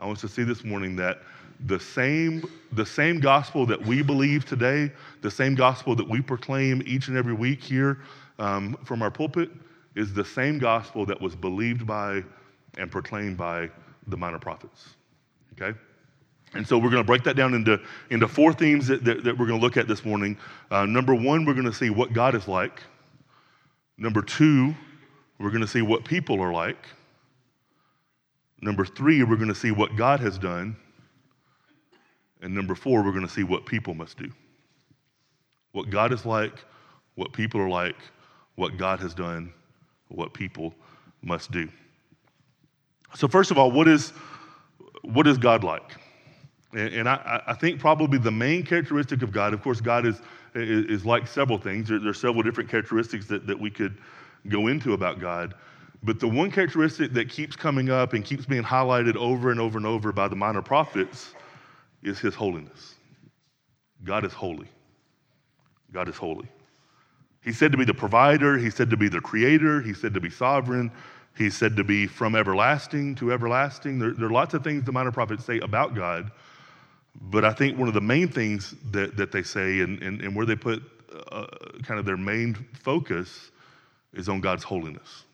I 0.00 0.06
want 0.06 0.18
us 0.18 0.22
to 0.22 0.28
see 0.28 0.42
this 0.42 0.64
morning 0.64 0.96
that 0.96 1.22
the 1.66 1.80
same, 1.80 2.48
the 2.72 2.86
same 2.86 3.20
gospel 3.20 3.66
that 3.66 3.80
we 3.80 4.02
believe 4.02 4.44
today, 4.44 4.92
the 5.22 5.30
same 5.30 5.54
gospel 5.54 5.96
that 5.96 6.08
we 6.08 6.20
proclaim 6.20 6.82
each 6.86 7.08
and 7.08 7.16
every 7.16 7.34
week 7.34 7.62
here 7.62 7.98
um, 8.38 8.76
from 8.84 9.02
our 9.02 9.10
pulpit, 9.10 9.50
is 9.96 10.14
the 10.14 10.24
same 10.24 10.58
gospel 10.58 11.04
that 11.06 11.20
was 11.20 11.34
believed 11.34 11.86
by 11.86 12.22
and 12.76 12.90
proclaimed 12.90 13.36
by 13.36 13.68
the 14.06 14.16
minor 14.16 14.38
prophets. 14.38 14.90
Okay? 15.54 15.76
And 16.54 16.66
so 16.66 16.78
we're 16.78 16.90
going 16.90 17.02
to 17.02 17.06
break 17.06 17.24
that 17.24 17.36
down 17.36 17.52
into, 17.52 17.80
into 18.10 18.28
four 18.28 18.52
themes 18.52 18.86
that, 18.86 19.04
that, 19.04 19.24
that 19.24 19.36
we're 19.36 19.46
going 19.46 19.58
to 19.58 19.64
look 19.64 19.76
at 19.76 19.88
this 19.88 20.04
morning. 20.04 20.38
Uh, 20.70 20.86
number 20.86 21.14
one, 21.14 21.44
we're 21.44 21.54
going 21.54 21.66
to 21.66 21.72
see 21.72 21.90
what 21.90 22.12
God 22.12 22.34
is 22.34 22.48
like. 22.48 22.82
Number 23.98 24.22
two, 24.22 24.74
we're 25.38 25.50
going 25.50 25.60
to 25.60 25.68
see 25.68 25.82
what 25.82 26.04
people 26.04 26.40
are 26.40 26.52
like. 26.52 26.86
Number 28.60 28.84
three, 28.84 29.22
we're 29.24 29.36
going 29.36 29.48
to 29.48 29.54
see 29.54 29.72
what 29.72 29.96
God 29.96 30.20
has 30.20 30.38
done. 30.38 30.76
And 32.42 32.54
number 32.54 32.74
four, 32.74 33.02
we're 33.02 33.12
going 33.12 33.26
to 33.26 33.32
see 33.32 33.42
what 33.42 33.66
people 33.66 33.94
must 33.94 34.16
do. 34.16 34.30
What 35.72 35.90
God 35.90 36.12
is 36.12 36.24
like, 36.24 36.64
what 37.14 37.32
people 37.32 37.60
are 37.60 37.68
like, 37.68 37.96
what 38.54 38.76
God 38.76 39.00
has 39.00 39.14
done, 39.14 39.52
what 40.08 40.32
people 40.32 40.74
must 41.22 41.50
do. 41.50 41.68
So, 43.14 43.28
first 43.28 43.50
of 43.50 43.58
all, 43.58 43.70
what 43.70 43.88
is, 43.88 44.12
what 45.02 45.26
is 45.26 45.38
God 45.38 45.64
like? 45.64 45.96
And, 46.72 46.92
and 46.92 47.08
I, 47.08 47.42
I, 47.46 47.54
think 47.54 47.80
probably 47.80 48.18
the 48.18 48.30
main 48.30 48.62
characteristic 48.62 49.22
of 49.22 49.32
God, 49.32 49.54
of 49.54 49.62
course, 49.62 49.80
God 49.80 50.06
is, 50.06 50.20
is, 50.54 50.84
is 50.86 51.06
like 51.06 51.26
several 51.26 51.58
things. 51.58 51.88
There, 51.88 51.98
there, 51.98 52.10
are 52.10 52.14
several 52.14 52.42
different 52.42 52.68
characteristics 52.68 53.26
that, 53.26 53.46
that 53.46 53.58
we 53.58 53.70
could 53.70 53.98
go 54.48 54.66
into 54.66 54.92
about 54.92 55.18
God. 55.18 55.54
But 56.02 56.20
the 56.20 56.28
one 56.28 56.50
characteristic 56.50 57.12
that 57.14 57.28
keeps 57.28 57.56
coming 57.56 57.90
up 57.90 58.12
and 58.12 58.24
keeps 58.24 58.46
being 58.46 58.62
highlighted 58.62 59.16
over 59.16 59.50
and 59.50 59.58
over 59.58 59.78
and 59.78 59.86
over 59.86 60.12
by 60.12 60.28
the 60.28 60.36
minor 60.36 60.62
prophets 60.62 61.34
is 62.02 62.18
his 62.18 62.34
holiness. 62.34 62.94
God 64.04 64.24
is 64.24 64.32
holy. 64.32 64.68
God 65.92 66.08
is 66.08 66.16
holy. 66.16 66.48
He 67.42 67.52
said 67.52 67.72
to 67.72 67.78
be 67.78 67.84
the 67.84 67.94
provider, 67.94 68.58
he 68.58 68.70
said 68.70 68.90
to 68.90 68.96
be 68.96 69.08
the 69.08 69.20
creator, 69.20 69.80
he 69.80 69.94
said 69.94 70.14
to 70.14 70.20
be 70.20 70.30
sovereign, 70.30 70.90
he 71.36 71.50
said 71.50 71.76
to 71.76 71.84
be 71.84 72.06
from 72.06 72.34
everlasting 72.34 73.14
to 73.16 73.32
everlasting. 73.32 73.98
There, 73.98 74.12
there 74.12 74.26
are 74.26 74.32
lots 74.32 74.54
of 74.54 74.64
things 74.64 74.84
the 74.84 74.92
minor 74.92 75.12
prophets 75.12 75.44
say 75.44 75.58
about 75.60 75.94
God, 75.94 76.30
but 77.20 77.44
I 77.44 77.52
think 77.52 77.78
one 77.78 77.88
of 77.88 77.94
the 77.94 78.00
main 78.00 78.28
things 78.28 78.74
that, 78.90 79.16
that 79.16 79.32
they 79.32 79.42
say 79.42 79.80
and, 79.80 80.02
and, 80.02 80.20
and 80.20 80.34
where 80.34 80.46
they 80.46 80.56
put 80.56 80.82
uh, 81.32 81.46
kind 81.84 81.98
of 81.98 82.06
their 82.06 82.16
main 82.16 82.54
focus 82.74 83.50
is 84.12 84.28
on 84.28 84.40
God's 84.40 84.64
holiness, 84.64 85.24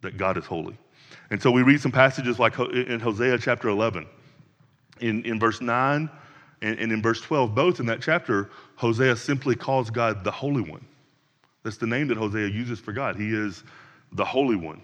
that 0.00 0.16
God 0.16 0.36
is 0.38 0.44
holy. 0.44 0.76
And 1.30 1.40
so 1.40 1.50
we 1.50 1.62
read 1.62 1.80
some 1.80 1.92
passages 1.92 2.38
like 2.38 2.58
in 2.58 3.00
Hosea 3.00 3.38
chapter 3.38 3.68
11 3.68 4.06
in, 5.00 5.24
in 5.24 5.38
verse 5.38 5.60
9 5.60 6.08
and, 6.62 6.78
and 6.78 6.92
in 6.92 7.02
verse 7.02 7.20
12, 7.20 7.54
both 7.54 7.80
in 7.80 7.86
that 7.86 8.02
chapter, 8.02 8.50
Hosea 8.76 9.16
simply 9.16 9.54
calls 9.54 9.90
God 9.90 10.24
the 10.24 10.30
Holy 10.30 10.62
One. 10.62 10.84
That's 11.62 11.76
the 11.76 11.86
name 11.86 12.08
that 12.08 12.16
Hosea 12.16 12.48
uses 12.48 12.80
for 12.80 12.92
God. 12.92 13.16
He 13.16 13.34
is 13.34 13.64
the 14.12 14.24
Holy 14.24 14.56
One. 14.56 14.82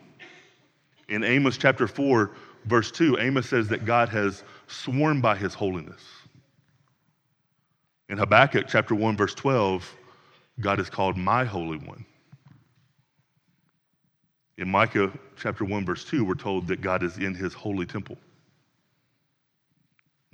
In 1.08 1.24
Amos 1.24 1.56
chapter 1.56 1.86
4, 1.86 2.30
verse 2.66 2.90
2, 2.90 3.18
Amos 3.18 3.48
says 3.48 3.68
that 3.68 3.84
God 3.84 4.08
has 4.08 4.42
sworn 4.66 5.20
by 5.20 5.36
his 5.36 5.54
holiness. 5.54 6.02
In 8.08 8.18
Habakkuk 8.18 8.66
chapter 8.68 8.94
1, 8.94 9.16
verse 9.16 9.34
12, 9.34 9.96
God 10.60 10.78
is 10.78 10.90
called 10.90 11.16
my 11.16 11.44
Holy 11.44 11.78
One. 11.78 12.04
In 14.56 14.70
Micah 14.70 15.10
chapter 15.36 15.64
1, 15.64 15.84
verse 15.84 16.04
2, 16.04 16.24
we're 16.24 16.34
told 16.34 16.68
that 16.68 16.80
God 16.80 17.02
is 17.02 17.18
in 17.18 17.34
his 17.34 17.54
holy 17.54 17.86
temple. 17.86 18.16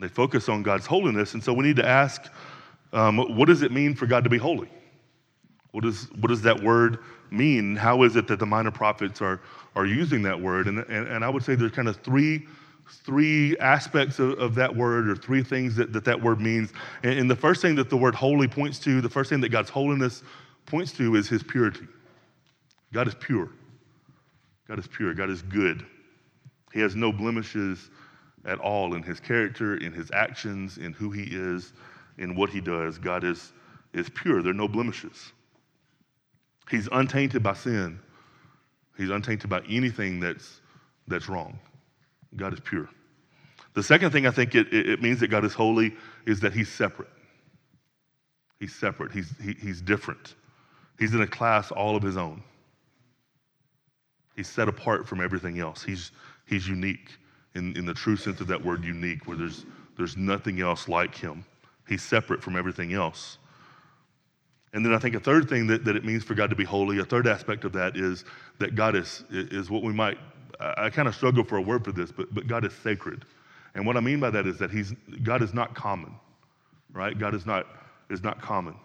They 0.01 0.09
focus 0.09 0.49
on 0.49 0.63
God's 0.63 0.87
holiness, 0.87 1.35
and 1.35 1.45
so 1.45 1.53
we 1.53 1.65
need 1.65 1.77
to 1.77 1.87
ask 1.87 2.31
um, 2.93 3.19
what 3.37 3.47
does 3.47 3.63
it 3.63 3.71
mean 3.71 3.95
for 3.95 4.07
God 4.07 4.25
to 4.25 4.31
be 4.31 4.39
holy? 4.39 4.69
What, 5.73 5.85
is, 5.85 6.09
what 6.19 6.29
does 6.29 6.43
that 6.43 6.61
word 6.61 6.99
mean? 7.31 7.77
How 7.77 8.03
is 8.03 8.17
it 8.17 8.27
that 8.29 8.39
the 8.39 8.47
minor 8.47 8.71
prophets 8.71 9.21
are, 9.21 9.41
are 9.77 9.87
using 9.87 10.23
that 10.23 10.41
word? 10.41 10.67
And, 10.67 10.79
and, 10.79 11.07
and 11.07 11.25
I 11.25 11.29
would 11.29 11.45
say 11.45 11.55
there's 11.55 11.71
kind 11.71 11.87
of 11.87 11.97
three, 11.99 12.47
three 13.05 13.57
aspects 13.59 14.19
of, 14.19 14.39
of 14.39 14.55
that 14.57 14.75
word 14.75 15.09
or 15.09 15.15
three 15.15 15.45
things 15.45 15.77
that 15.77 15.93
that, 15.93 16.05
that 16.05 16.21
word 16.21 16.41
means. 16.41 16.73
And, 17.05 17.21
and 17.21 17.31
the 17.31 17.37
first 17.37 17.63
thing 17.63 17.77
that 17.77 17.91
the 17.91 17.97
word 17.97 18.15
holy 18.15 18.49
points 18.49 18.81
to, 18.81 19.01
the 19.01 19.09
first 19.09 19.31
thing 19.31 19.41
that 19.43 19.51
God's 19.51 19.71
holiness 19.71 20.25
points 20.67 20.93
to 20.93 21.15
is 21.15 21.29
his 21.29 21.43
purity. 21.43 21.87
God 22.93 23.07
is 23.07 23.15
pure. 23.15 23.51
God 24.67 24.79
is 24.79 24.89
pure. 24.89 25.15
God 25.15 25.31
is 25.31 25.43
good. 25.43 25.87
He 26.73 26.81
has 26.81 26.97
no 26.97 27.13
blemishes 27.13 27.91
at 28.45 28.59
all 28.59 28.95
in 28.95 29.03
his 29.03 29.21
character, 29.21 29.77
in 29.77 29.93
his 29.93 30.11
actions, 30.13 30.79
in 30.79 30.93
who 30.93 31.11
he 31.11 31.25
is, 31.25 31.73
in 32.19 32.35
what 32.35 32.51
he 32.51 32.61
does. 32.61 32.99
God 32.99 33.25
is, 33.25 33.53
is 33.93 34.09
pure. 34.11 34.43
There 34.43 34.51
are 34.51 34.55
no 34.55 34.69
blemishes. 34.69 35.33
He's 36.71 36.89
untainted 36.93 37.43
by 37.43 37.55
sin. 37.55 37.99
He's 38.97 39.11
untainted 39.11 39.51
by 39.51 39.63
anything 39.69 40.21
that's, 40.21 40.61
that's 41.09 41.29
wrong. 41.29 41.59
God 42.37 42.53
is 42.53 42.61
pure. 42.61 42.89
The 43.75 43.83
second 43.83 44.11
thing 44.11 44.27
I 44.27 44.31
think 44.31 44.55
it, 44.55 44.73
it 44.73 45.03
means 45.03 45.21
that 45.21 45.29
God 45.29 45.45
is 45.45 45.55
holy 45.55 45.95
is 46.27 46.41
that 46.41 46.53
he's 46.53 46.69
separate. 46.69 47.09
He's 48.59 48.75
separate. 48.75 49.13
He's, 49.13 49.33
he, 49.43 49.55
he's 49.55 49.81
different. 49.81 50.35
He's 50.99 51.15
in 51.15 51.23
a 51.23 51.27
class 51.27 51.71
all 51.71 51.97
of 51.97 52.03
his 52.03 52.17
own. 52.17 52.43
He's 54.37 54.49
set 54.49 54.69
apart 54.69 55.07
from 55.09 55.21
everything 55.21 55.59
else. 55.59 55.83
He's, 55.83 56.13
he's 56.47 56.69
unique 56.69 57.19
in, 57.55 57.77
in 57.77 57.85
the 57.85 57.95
true 57.95 58.17
sense 58.17 58.41
of 58.41 58.47
that 58.49 58.65
word 58.65 58.85
unique, 58.85 59.27
where 59.27 59.37
there's, 59.37 59.65
there's 59.97 60.17
nothing 60.17 60.61
else 60.61 60.89
like 60.89 61.15
him. 61.15 61.45
He's 61.89 62.03
separate 62.03 62.43
from 62.43 62.57
everything 62.57 62.93
else. 62.93 63.39
And 64.73 64.85
then 64.85 64.95
I 64.95 64.99
think 64.99 65.17
a 65.17 65.21
third 65.21 65.49
thing 65.49 65.67
that, 65.67 65.85
that 65.85 65.97
it 65.97 66.05
means 66.05 66.23
for 66.23 66.35
God 66.35 66.51
to 66.51 66.57
be 66.57 66.65
holy, 66.65 66.99
a 67.01 67.05
third 67.05 67.27
aspect 67.27 67.65
of 67.65 67.73
that 67.73 67.97
is 67.97 68.25
that 68.59 68.77
God 68.77 68.95
is, 68.95 69.25
is 69.31 69.69
what 69.69 69.83
we 69.83 69.93
might, 69.93 70.19
I, 70.61 70.87
I 70.87 70.91
kind 70.91 71.09
of 71.09 71.15
struggle 71.15 71.43
for 71.43 71.57
a 71.57 71.63
word 71.63 71.85
for 71.85 71.93
this, 71.93 72.13
but, 72.13 72.33
but 72.33 72.47
God 72.47 72.65
is 72.65 72.73
sacred. 72.73 73.25
And 73.75 73.85
what 73.85 73.97
I 73.97 74.01
mean 74.01 74.21
by 74.21 74.31
that 74.31 74.47
is 74.47 74.59
that 74.59 74.71
he's, 74.71 74.95
God 75.23 75.43
is 75.43 75.53
not 75.55 75.75
common, 75.75 76.15
right? 76.93 77.19
God 77.19 77.35
is 77.35 77.47
not, 77.47 77.67
is 78.11 78.23
not 78.23 78.41
common. 78.41 78.77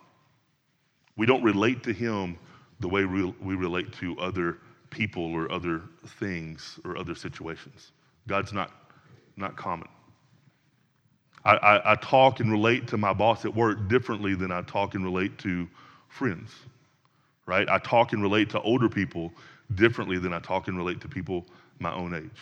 We 1.18 1.26
don't 1.26 1.44
relate 1.44 1.84
to 1.84 1.94
him 1.94 2.38
the 2.80 2.90
way 2.90 3.06
we, 3.06 3.24
we 3.42 3.56
relate 3.56 3.94
to 3.94 4.18
other 4.20 4.58
people 4.90 5.34
or 5.34 5.52
other 5.52 5.84
things 6.20 6.80
or 6.84 6.98
other 6.98 7.16
situations. 7.16 7.92
God's 8.28 8.54
not, 8.54 8.72
not 9.38 9.56
common. 9.56 9.88
I, 11.44 11.56
I, 11.58 11.92
I 11.92 11.96
talk 11.96 12.40
and 12.40 12.52
relate 12.52 12.88
to 12.88 12.98
my 12.98 13.14
boss 13.14 13.46
at 13.46 13.56
work 13.56 13.88
differently 13.88 14.34
than 14.34 14.52
I 14.52 14.62
talk 14.64 14.96
and 14.96 15.04
relate 15.04 15.38
to 15.40 15.68
friends, 16.10 16.52
right? 17.46 17.70
I 17.70 17.78
talk 17.78 18.14
and 18.14 18.22
relate 18.22 18.50
to 18.52 18.62
older 18.62 18.90
people 18.90 19.32
differently 19.76 20.18
than 20.18 20.34
I 20.34 20.40
talk 20.40 20.68
and 20.68 20.78
relate 20.78 21.02
to 21.02 21.08
people 21.08 21.46
my 21.80 21.94
own 21.94 22.16
age. 22.16 22.42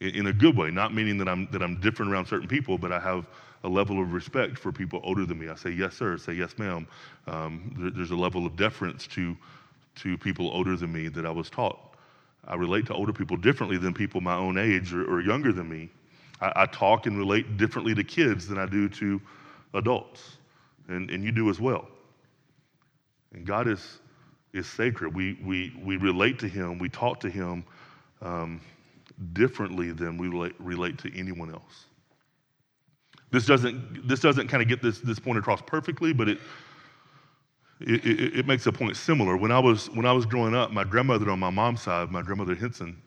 In, 0.00 0.20
in 0.20 0.26
a 0.28 0.32
good 0.32 0.56
way, 0.56 0.70
not 0.70 0.94
meaning 0.94 1.18
that 1.18 1.28
I'm, 1.28 1.48
that 1.50 1.62
I'm 1.62 1.80
different 1.80 2.12
around 2.12 2.26
certain 2.26 2.48
people, 2.48 2.78
but 2.78 2.92
I 2.92 3.00
have 3.00 3.26
a 3.64 3.68
level 3.68 4.00
of 4.00 4.12
respect 4.12 4.58
for 4.58 4.72
people 4.72 5.00
older 5.02 5.26
than 5.26 5.38
me. 5.38 5.48
I 5.48 5.54
say 5.54 5.70
yes, 5.70 5.94
sir, 5.94 6.16
say 6.16 6.32
yes, 6.32 6.56
ma'am. 6.56 6.86
Um, 7.26 7.74
there, 7.78 7.90
there's 7.90 8.10
a 8.10 8.16
level 8.16 8.46
of 8.46 8.56
deference 8.56 9.06
to, 9.08 9.36
to 9.96 10.16
people 10.16 10.50
older 10.52 10.76
than 10.76 10.92
me 10.92 11.08
that 11.08 11.26
I 11.26 11.30
was 11.30 11.50
taught. 11.50 11.89
I 12.46 12.54
relate 12.54 12.86
to 12.86 12.94
older 12.94 13.12
people 13.12 13.36
differently 13.36 13.76
than 13.76 13.94
people 13.94 14.20
my 14.20 14.34
own 14.34 14.58
age 14.58 14.92
or, 14.92 15.04
or 15.10 15.20
younger 15.20 15.52
than 15.52 15.68
me. 15.68 15.90
I, 16.40 16.52
I, 16.56 16.66
talk 16.66 17.06
and 17.06 17.16
relate 17.18 17.56
differently 17.56 17.94
to 17.94 18.04
kids 18.04 18.48
than 18.48 18.58
I 18.58 18.66
do 18.66 18.88
to 18.88 19.20
adults, 19.74 20.38
and, 20.88 21.10
and 21.10 21.22
you 21.22 21.32
do 21.32 21.50
as 21.50 21.60
well. 21.60 21.88
And 23.32 23.46
God 23.46 23.68
is, 23.68 24.00
is 24.52 24.66
sacred. 24.66 25.14
We, 25.14 25.38
we, 25.44 25.72
we 25.82 25.96
relate 25.96 26.38
to 26.40 26.48
Him, 26.48 26.78
we 26.78 26.88
talk 26.88 27.20
to 27.20 27.30
Him 27.30 27.64
um, 28.22 28.60
differently 29.32 29.92
than 29.92 30.16
we 30.16 30.28
relate, 30.28 30.54
relate 30.58 30.98
to 30.98 31.18
anyone 31.18 31.52
else. 31.52 31.84
This 33.30 33.46
doesn't, 33.46 34.08
this 34.08 34.20
doesn't 34.20 34.48
kind 34.48 34.62
of 34.62 34.68
get 34.68 34.82
this, 34.82 34.98
this 34.98 35.20
point 35.20 35.38
across 35.38 35.62
perfectly, 35.62 36.12
but 36.12 36.28
it, 36.28 36.38
it, 37.80 38.38
it, 38.38 38.46
makes 38.46 38.66
a 38.66 38.72
point 38.72 38.96
similar. 38.96 39.36
When 39.36 39.50
I, 39.50 39.58
was, 39.58 39.88
when 39.90 40.04
I 40.04 40.12
was 40.12 40.26
growing 40.26 40.54
up, 40.54 40.70
my 40.70 40.84
grandmother 40.84 41.30
on 41.30 41.38
my 41.38 41.50
mom's 41.50 41.82
side, 41.82 42.10
my 42.10 42.22
grandmother 42.22 42.54
Henson, 42.54 43.00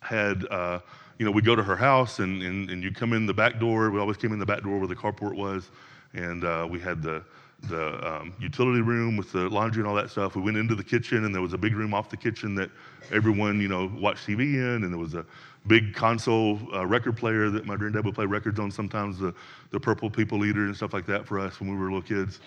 had, 0.00 0.46
uh, 0.50 0.80
you 1.18 1.26
know, 1.26 1.30
we'd 1.30 1.44
go 1.44 1.54
to 1.54 1.62
her 1.62 1.76
house 1.76 2.18
and, 2.18 2.42
and, 2.42 2.70
and 2.70 2.82
you'd 2.82 2.96
come 2.96 3.12
in 3.12 3.26
the 3.26 3.34
back 3.34 3.60
door. 3.60 3.90
We 3.90 4.00
always 4.00 4.16
came 4.16 4.32
in 4.32 4.38
the 4.38 4.46
back 4.46 4.62
door 4.62 4.78
where 4.78 4.88
the 4.88 4.96
carport 4.96 5.34
was. 5.34 5.70
And 6.14 6.44
uh, 6.44 6.66
we 6.68 6.80
had 6.80 7.02
the, 7.02 7.22
the 7.68 8.06
um, 8.06 8.34
utility 8.40 8.80
room 8.80 9.16
with 9.16 9.30
the 9.32 9.48
laundry 9.48 9.80
and 9.80 9.88
all 9.88 9.94
that 9.94 10.10
stuff. 10.10 10.36
We 10.36 10.42
went 10.42 10.56
into 10.56 10.74
the 10.74 10.84
kitchen, 10.84 11.24
and 11.24 11.34
there 11.34 11.42
was 11.42 11.52
a 11.52 11.58
big 11.58 11.74
room 11.74 11.94
off 11.94 12.10
the 12.10 12.16
kitchen 12.16 12.54
that 12.56 12.70
everyone, 13.12 13.60
you 13.60 13.68
know, 13.68 13.90
watched 13.98 14.26
TV 14.26 14.54
in, 14.54 14.84
and 14.84 14.92
there 14.92 14.98
was 14.98 15.14
a 15.14 15.24
big 15.66 15.94
console 15.94 16.58
uh, 16.74 16.84
record 16.84 17.16
player 17.16 17.50
that 17.50 17.66
my 17.66 17.76
granddad 17.76 18.04
would 18.04 18.14
play 18.14 18.26
records 18.26 18.58
on 18.58 18.70
sometimes, 18.70 19.18
the, 19.18 19.32
the 19.70 19.78
Purple 19.78 20.10
People 20.10 20.44
Eater 20.44 20.64
and 20.64 20.76
stuff 20.76 20.92
like 20.92 21.06
that 21.06 21.26
for 21.26 21.38
us 21.38 21.60
when 21.60 21.70
we 21.70 21.76
were 21.76 21.84
little 21.84 22.02
kids. 22.02 22.40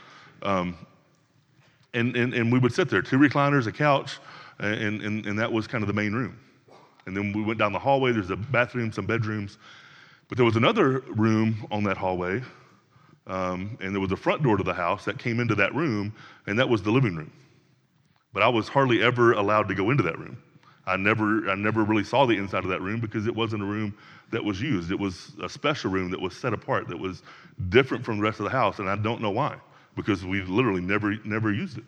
Um, 0.44 0.78
and, 1.96 2.16
and, 2.16 2.34
and 2.34 2.52
we 2.52 2.60
would 2.60 2.74
sit 2.74 2.90
there, 2.90 3.02
two 3.02 3.18
recliners, 3.18 3.68
a 3.68 3.72
couch, 3.72 4.20
and, 4.60 5.02
and, 5.02 5.26
and 5.26 5.40
that 5.40 5.52
was 5.52 5.68
kind 5.68 5.84
of 5.84 5.88
the 5.88 5.94
main 5.94 6.14
room. 6.14 6.40
And 7.06 7.16
then 7.16 7.34
we 7.34 7.44
went 7.44 7.60
down 7.60 7.72
the 7.72 7.80
hallway, 7.80 8.12
there's 8.12 8.30
a 8.30 8.36
bathroom, 8.36 8.92
some 8.92 9.06
bedrooms. 9.06 9.58
But 10.28 10.38
there 10.38 10.46
was 10.46 10.56
another 10.56 11.00
room 11.08 11.68
on 11.72 11.84
that 11.84 11.98
hallway 11.98 12.42
um, 13.28 13.78
and 13.82 13.94
there 13.94 14.02
was 14.02 14.12
a 14.12 14.18
front 14.18 14.44
door 14.44 14.58
to 14.58 14.64
the 14.64 14.74
house 14.74 15.06
that 15.06 15.18
came 15.18 15.40
into 15.40 15.56
that 15.56 15.74
room, 15.74 16.14
and 16.48 16.60
that 16.60 16.70
was 16.70 16.84
the 16.84 16.92
living 16.92 17.16
room. 17.16 17.32
But 18.34 18.44
I 18.44 18.48
was 18.48 18.68
hardly 18.68 19.02
ever 19.02 19.34
allowed 19.34 19.68
to 19.70 19.76
go 19.76 19.90
into 19.90 20.04
that 20.04 20.20
room. 20.20 20.38
I 20.86 20.98
never, 20.98 21.50
I 21.50 21.56
never 21.56 21.84
really 21.84 22.04
saw 22.04 22.26
the 22.26 22.38
inside 22.38 22.64
of 22.64 22.70
that 22.70 22.82
room 22.82 23.00
because 23.00 23.26
it 23.26 23.36
wasn't 23.36 23.64
a 23.64 23.66
room 23.66 23.98
that 24.32 24.44
was 24.44 24.62
used. 24.62 24.92
It 24.92 25.00
was 25.00 25.32
a 25.42 25.50
special 25.50 25.90
room 25.90 26.12
that 26.12 26.22
was 26.22 26.36
set 26.36 26.54
apart, 26.54 26.88
that 26.90 27.00
was 27.00 27.24
different 27.70 28.06
from 28.06 28.18
the 28.18 28.24
rest 28.24 28.40
of 28.40 28.44
the 28.44 28.52
house, 28.52 28.78
and 28.78 28.88
I 28.88 28.96
don't 28.96 29.22
know 29.22 29.32
why, 29.32 29.56
because 29.96 30.26
we 30.26 30.42
literally 30.42 30.82
never, 30.82 31.16
never 31.24 31.52
used 31.52 31.78
it. 31.78 31.84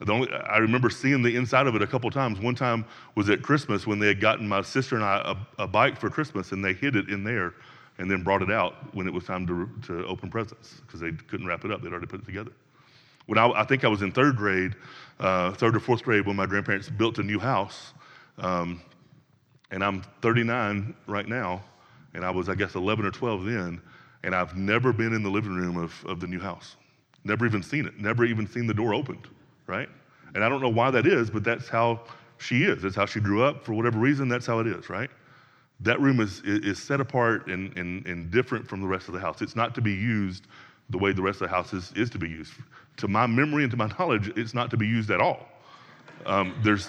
The 0.00 0.12
Only, 0.12 0.32
I 0.32 0.58
remember 0.58 0.90
seeing 0.90 1.22
the 1.22 1.36
inside 1.36 1.66
of 1.66 1.76
it 1.76 1.82
a 1.82 1.86
couple 1.86 2.10
times. 2.10 2.40
One 2.40 2.56
time 2.56 2.84
was 3.14 3.30
at 3.30 3.42
Christmas 3.42 3.86
when 3.86 4.00
they 4.00 4.08
had 4.08 4.20
gotten 4.20 4.48
my 4.48 4.62
sister 4.62 4.96
and 4.96 5.04
I 5.04 5.36
a, 5.58 5.62
a 5.62 5.66
bike 5.68 5.98
for 5.98 6.10
Christmas, 6.10 6.50
and 6.52 6.64
they 6.64 6.72
hid 6.72 6.96
it 6.96 7.08
in 7.08 7.22
there 7.22 7.54
and 7.98 8.10
then 8.10 8.24
brought 8.24 8.42
it 8.42 8.50
out 8.50 8.92
when 8.94 9.06
it 9.06 9.12
was 9.12 9.24
time 9.24 9.46
to, 9.46 9.70
to 9.86 10.04
open 10.06 10.30
presents 10.30 10.80
because 10.80 10.98
they 10.98 11.12
couldn't 11.12 11.46
wrap 11.46 11.64
it 11.64 11.70
up. 11.70 11.80
They'd 11.80 11.92
already 11.92 12.08
put 12.08 12.20
it 12.20 12.26
together. 12.26 12.50
When 13.26 13.38
I, 13.38 13.48
I 13.50 13.64
think 13.64 13.84
I 13.84 13.88
was 13.88 14.02
in 14.02 14.10
third 14.10 14.36
grade, 14.36 14.74
uh, 15.20 15.52
third 15.52 15.76
or 15.76 15.80
fourth 15.80 16.02
grade, 16.02 16.26
when 16.26 16.36
my 16.36 16.46
grandparents 16.46 16.90
built 16.90 17.18
a 17.18 17.22
new 17.22 17.38
house, 17.38 17.94
um, 18.38 18.82
and 19.70 19.82
I'm 19.82 20.02
39 20.22 20.94
right 21.06 21.28
now, 21.28 21.62
and 22.14 22.24
I 22.24 22.30
was, 22.30 22.48
I 22.48 22.54
guess, 22.54 22.74
11 22.74 23.06
or 23.06 23.10
12 23.10 23.44
then, 23.44 23.80
and 24.24 24.34
I've 24.34 24.56
never 24.56 24.92
been 24.92 25.14
in 25.14 25.22
the 25.22 25.30
living 25.30 25.54
room 25.54 25.76
of, 25.76 26.04
of 26.04 26.20
the 26.20 26.26
new 26.26 26.40
house. 26.40 26.76
Never 27.24 27.46
even 27.46 27.62
seen 27.62 27.86
it. 27.86 27.98
Never 27.98 28.24
even 28.24 28.46
seen 28.46 28.66
the 28.66 28.74
door 28.74 28.94
opened, 28.94 29.28
right? 29.66 29.88
And 30.34 30.44
I 30.44 30.48
don't 30.48 30.60
know 30.60 30.68
why 30.68 30.90
that 30.90 31.06
is, 31.06 31.30
but 31.30 31.44
that's 31.44 31.68
how 31.68 32.00
she 32.38 32.64
is. 32.64 32.82
That's 32.82 32.96
how 32.96 33.06
she 33.06 33.20
grew 33.20 33.42
up. 33.42 33.64
For 33.64 33.72
whatever 33.72 33.98
reason, 33.98 34.28
that's 34.28 34.46
how 34.46 34.58
it 34.58 34.66
is, 34.66 34.90
right? 34.90 35.10
that 35.80 36.00
room 36.00 36.20
is, 36.20 36.40
is 36.44 36.82
set 36.82 37.00
apart 37.00 37.46
and, 37.48 37.76
and, 37.76 38.06
and 38.06 38.30
different 38.30 38.66
from 38.66 38.80
the 38.80 38.86
rest 38.86 39.08
of 39.08 39.14
the 39.14 39.20
house. 39.20 39.42
It's 39.42 39.56
not 39.56 39.74
to 39.74 39.80
be 39.80 39.92
used 39.92 40.46
the 40.90 40.98
way 40.98 41.12
the 41.12 41.22
rest 41.22 41.40
of 41.40 41.48
the 41.48 41.54
house 41.54 41.72
is, 41.72 41.92
is 41.96 42.10
to 42.10 42.18
be 42.18 42.28
used. 42.28 42.52
To 42.98 43.08
my 43.08 43.26
memory 43.26 43.64
and 43.64 43.70
to 43.70 43.76
my 43.76 43.86
knowledge, 43.98 44.32
it's 44.36 44.54
not 44.54 44.70
to 44.70 44.76
be 44.76 44.86
used 44.86 45.10
at 45.10 45.20
all. 45.20 45.48
Um, 46.26 46.54
there's, 46.62 46.88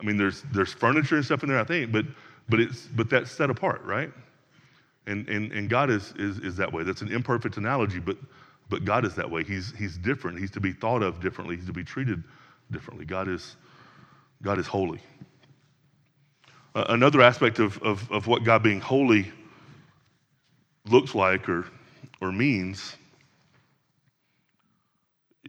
I 0.00 0.04
mean, 0.04 0.16
there's, 0.16 0.42
there's 0.52 0.72
furniture 0.72 1.16
and 1.16 1.24
stuff 1.24 1.42
in 1.42 1.48
there, 1.48 1.58
I 1.58 1.64
think, 1.64 1.90
but, 1.90 2.04
but, 2.48 2.60
it's, 2.60 2.86
but 2.86 3.08
that's 3.10 3.30
set 3.30 3.50
apart, 3.50 3.82
right? 3.84 4.12
And, 5.06 5.28
and, 5.28 5.50
and 5.52 5.70
God 5.70 5.90
is, 5.90 6.12
is, 6.18 6.38
is 6.38 6.56
that 6.56 6.72
way. 6.72 6.82
That's 6.82 7.02
an 7.02 7.10
imperfect 7.10 7.56
analogy, 7.56 7.98
but, 7.98 8.16
but 8.68 8.84
God 8.84 9.04
is 9.04 9.14
that 9.14 9.30
way. 9.30 9.44
He's, 9.44 9.72
he's 9.76 9.96
different. 9.96 10.38
He's 10.38 10.50
to 10.52 10.60
be 10.60 10.72
thought 10.72 11.02
of 11.02 11.20
differently. 11.20 11.56
He's 11.56 11.66
to 11.66 11.72
be 11.72 11.84
treated 11.84 12.22
differently. 12.70 13.04
God 13.04 13.28
is, 13.28 13.56
God 14.42 14.58
is 14.58 14.66
holy. 14.66 15.00
Uh, 16.74 16.84
another 16.90 17.22
aspect 17.22 17.58
of, 17.58 17.82
of, 17.82 18.10
of 18.12 18.26
what 18.26 18.44
God 18.44 18.62
being 18.62 18.80
holy 18.80 19.32
looks 20.86 21.14
like 21.14 21.48
or, 21.48 21.66
or 22.20 22.30
means 22.30 22.96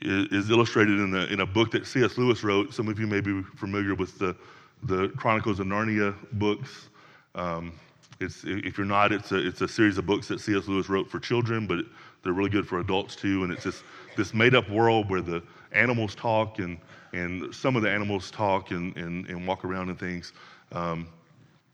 is, 0.01 0.27
is 0.45 0.49
illustrated 0.49 0.99
in, 0.99 1.11
the, 1.11 1.31
in 1.31 1.41
a 1.41 1.45
book 1.45 1.71
that 1.71 1.85
C.S. 1.85 2.17
Lewis 2.17 2.43
wrote. 2.43 2.73
Some 2.73 2.87
of 2.87 2.99
you 2.99 3.07
may 3.07 3.21
be 3.21 3.41
familiar 3.57 3.95
with 3.95 4.17
the, 4.17 4.35
the 4.83 5.09
Chronicles 5.09 5.59
of 5.59 5.67
Narnia 5.67 6.15
books. 6.33 6.89
Um, 7.35 7.73
it's, 8.19 8.43
if 8.45 8.77
you're 8.77 8.87
not, 8.87 9.11
it's 9.11 9.31
a, 9.31 9.45
it's 9.45 9.61
a 9.61 9.67
series 9.67 9.97
of 9.97 10.05
books 10.05 10.27
that 10.27 10.39
C.S. 10.39 10.67
Lewis 10.67 10.89
wrote 10.89 11.09
for 11.09 11.19
children, 11.19 11.67
but 11.67 11.85
they're 12.23 12.33
really 12.33 12.49
good 12.49 12.67
for 12.67 12.79
adults 12.79 13.15
too. 13.15 13.43
And 13.43 13.51
it's 13.53 13.63
just 13.63 13.83
this 14.15 14.33
made 14.33 14.55
up 14.55 14.69
world 14.69 15.09
where 15.09 15.21
the 15.21 15.41
animals 15.71 16.15
talk 16.15 16.59
and, 16.59 16.77
and 17.13 17.53
some 17.53 17.75
of 17.75 17.81
the 17.81 17.89
animals 17.89 18.31
talk 18.31 18.71
and, 18.71 18.95
and, 18.97 19.27
and 19.27 19.47
walk 19.47 19.65
around 19.65 19.89
and 19.89 19.99
things. 19.99 20.33
Um, 20.71 21.07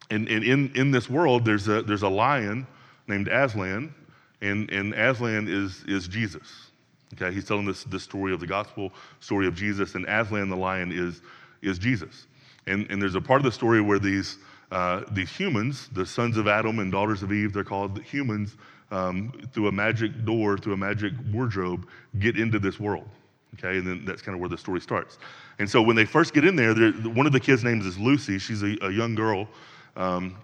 and, 0.10 0.28
and 0.28 0.44
in, 0.44 0.72
in 0.76 0.92
this 0.92 1.10
world, 1.10 1.46
there's 1.46 1.68
a, 1.68 1.82
there's 1.82 2.04
a 2.04 2.10
lion 2.10 2.68
named 3.08 3.28
Aslan, 3.28 3.94
and, 4.42 4.70
and 4.70 4.94
Aslan 4.94 5.48
is, 5.48 5.84
is 5.88 6.08
Jesus. 6.08 6.72
Okay, 7.14 7.34
he's 7.34 7.46
telling 7.46 7.66
this, 7.66 7.84
this 7.86 8.04
story 8.04 8.34
of 8.34 8.40
the 8.40 8.48
gospel, 8.48 8.92
story 9.20 9.48
of 9.48 9.56
Jesus, 9.56 9.96
and 9.96 10.06
Aslan 10.06 10.50
the 10.50 10.56
lion 10.56 10.92
is, 10.92 11.22
is 11.62 11.80
Jesus. 11.80 12.28
And, 12.68 12.90
and 12.90 13.02
there's 13.02 13.16
a 13.16 13.22
part 13.22 13.40
of 13.40 13.46
the 13.46 13.52
story 13.52 13.82
where 13.82 14.00
these, 14.00 14.38
uh, 14.72 15.04
these 15.12 15.30
humans, 15.30 15.90
the 15.94 16.06
sons 16.06 16.38
of 16.38 16.48
Adam 16.48 16.80
and 16.80 16.92
daughters 16.92 17.24
of 17.24 17.32
Eve, 17.32 17.54
they're 17.54 17.64
called 17.64 18.02
humans, 18.02 18.58
um, 18.92 19.34
through 19.54 19.68
a 19.68 19.72
magic 19.72 20.26
door, 20.26 20.58
through 20.58 20.74
a 20.74 20.78
magic 20.78 21.14
wardrobe, 21.32 21.88
get 22.20 22.38
into 22.38 22.60
this 22.60 22.80
world. 22.80 23.08
Okay, 23.56 23.78
and 23.78 23.88
then 23.88 24.06
that's 24.06 24.22
kind 24.22 24.36
of 24.36 24.42
where 24.42 24.50
the 24.50 24.58
story 24.58 24.82
starts. 24.82 25.18
And 25.60 25.70
so 25.70 25.82
when 25.82 25.96
they 25.96 26.04
first 26.04 26.34
get 26.34 26.44
in 26.44 26.58
there, 26.58 26.74
one 26.92 27.26
of 27.26 27.32
the 27.32 27.40
kids' 27.40 27.64
names 27.64 27.86
is 27.86 27.98
Lucy. 27.98 28.38
She's 28.38 28.64
a, 28.64 28.76
a 28.82 28.92
young 28.92 29.16
girl 29.16 29.48
um, 29.96 30.36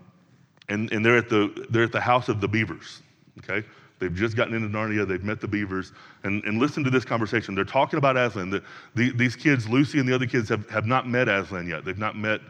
and, 0.69 0.91
and 0.91 1.05
they're, 1.05 1.17
at 1.17 1.29
the, 1.29 1.67
they're 1.69 1.83
at 1.83 1.91
the 1.91 2.01
house 2.01 2.29
of 2.29 2.39
the 2.39 2.47
beavers, 2.47 3.01
okay? 3.39 3.65
They've 3.99 4.13
just 4.13 4.35
gotten 4.35 4.53
into 4.53 4.67
Narnia, 4.69 5.07
they've 5.07 5.23
met 5.23 5.41
the 5.41 5.47
beavers, 5.47 5.91
and, 6.23 6.43
and 6.45 6.59
listen 6.59 6.83
to 6.83 6.89
this 6.89 7.05
conversation. 7.05 7.53
They're 7.53 7.65
talking 7.65 7.97
about 7.97 8.17
Aslan. 8.17 8.49
The, 8.49 8.63
the, 8.95 9.11
these 9.11 9.35
kids, 9.35 9.67
Lucy 9.67 9.99
and 9.99 10.07
the 10.07 10.15
other 10.15 10.25
kids, 10.25 10.49
have, 10.49 10.67
have 10.69 10.85
not 10.85 11.07
met 11.07 11.27
Aslan 11.27 11.67
yet. 11.67 11.85
They've 11.85 11.97
not 11.97 12.15
met 12.15 12.41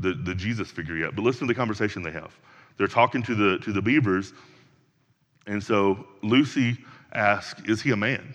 the, 0.00 0.12
the 0.12 0.34
Jesus 0.34 0.70
figure 0.70 0.96
yet, 0.96 1.16
but 1.16 1.22
listen 1.22 1.46
to 1.46 1.52
the 1.52 1.56
conversation 1.56 2.02
they 2.02 2.12
have. 2.12 2.32
They're 2.76 2.86
talking 2.86 3.22
to 3.24 3.34
the, 3.34 3.58
to 3.58 3.72
the 3.72 3.82
beavers, 3.82 4.32
and 5.46 5.62
so 5.62 6.06
Lucy 6.22 6.78
asks, 7.12 7.60
Is 7.62 7.82
he 7.82 7.90
a 7.90 7.96
man? 7.96 8.34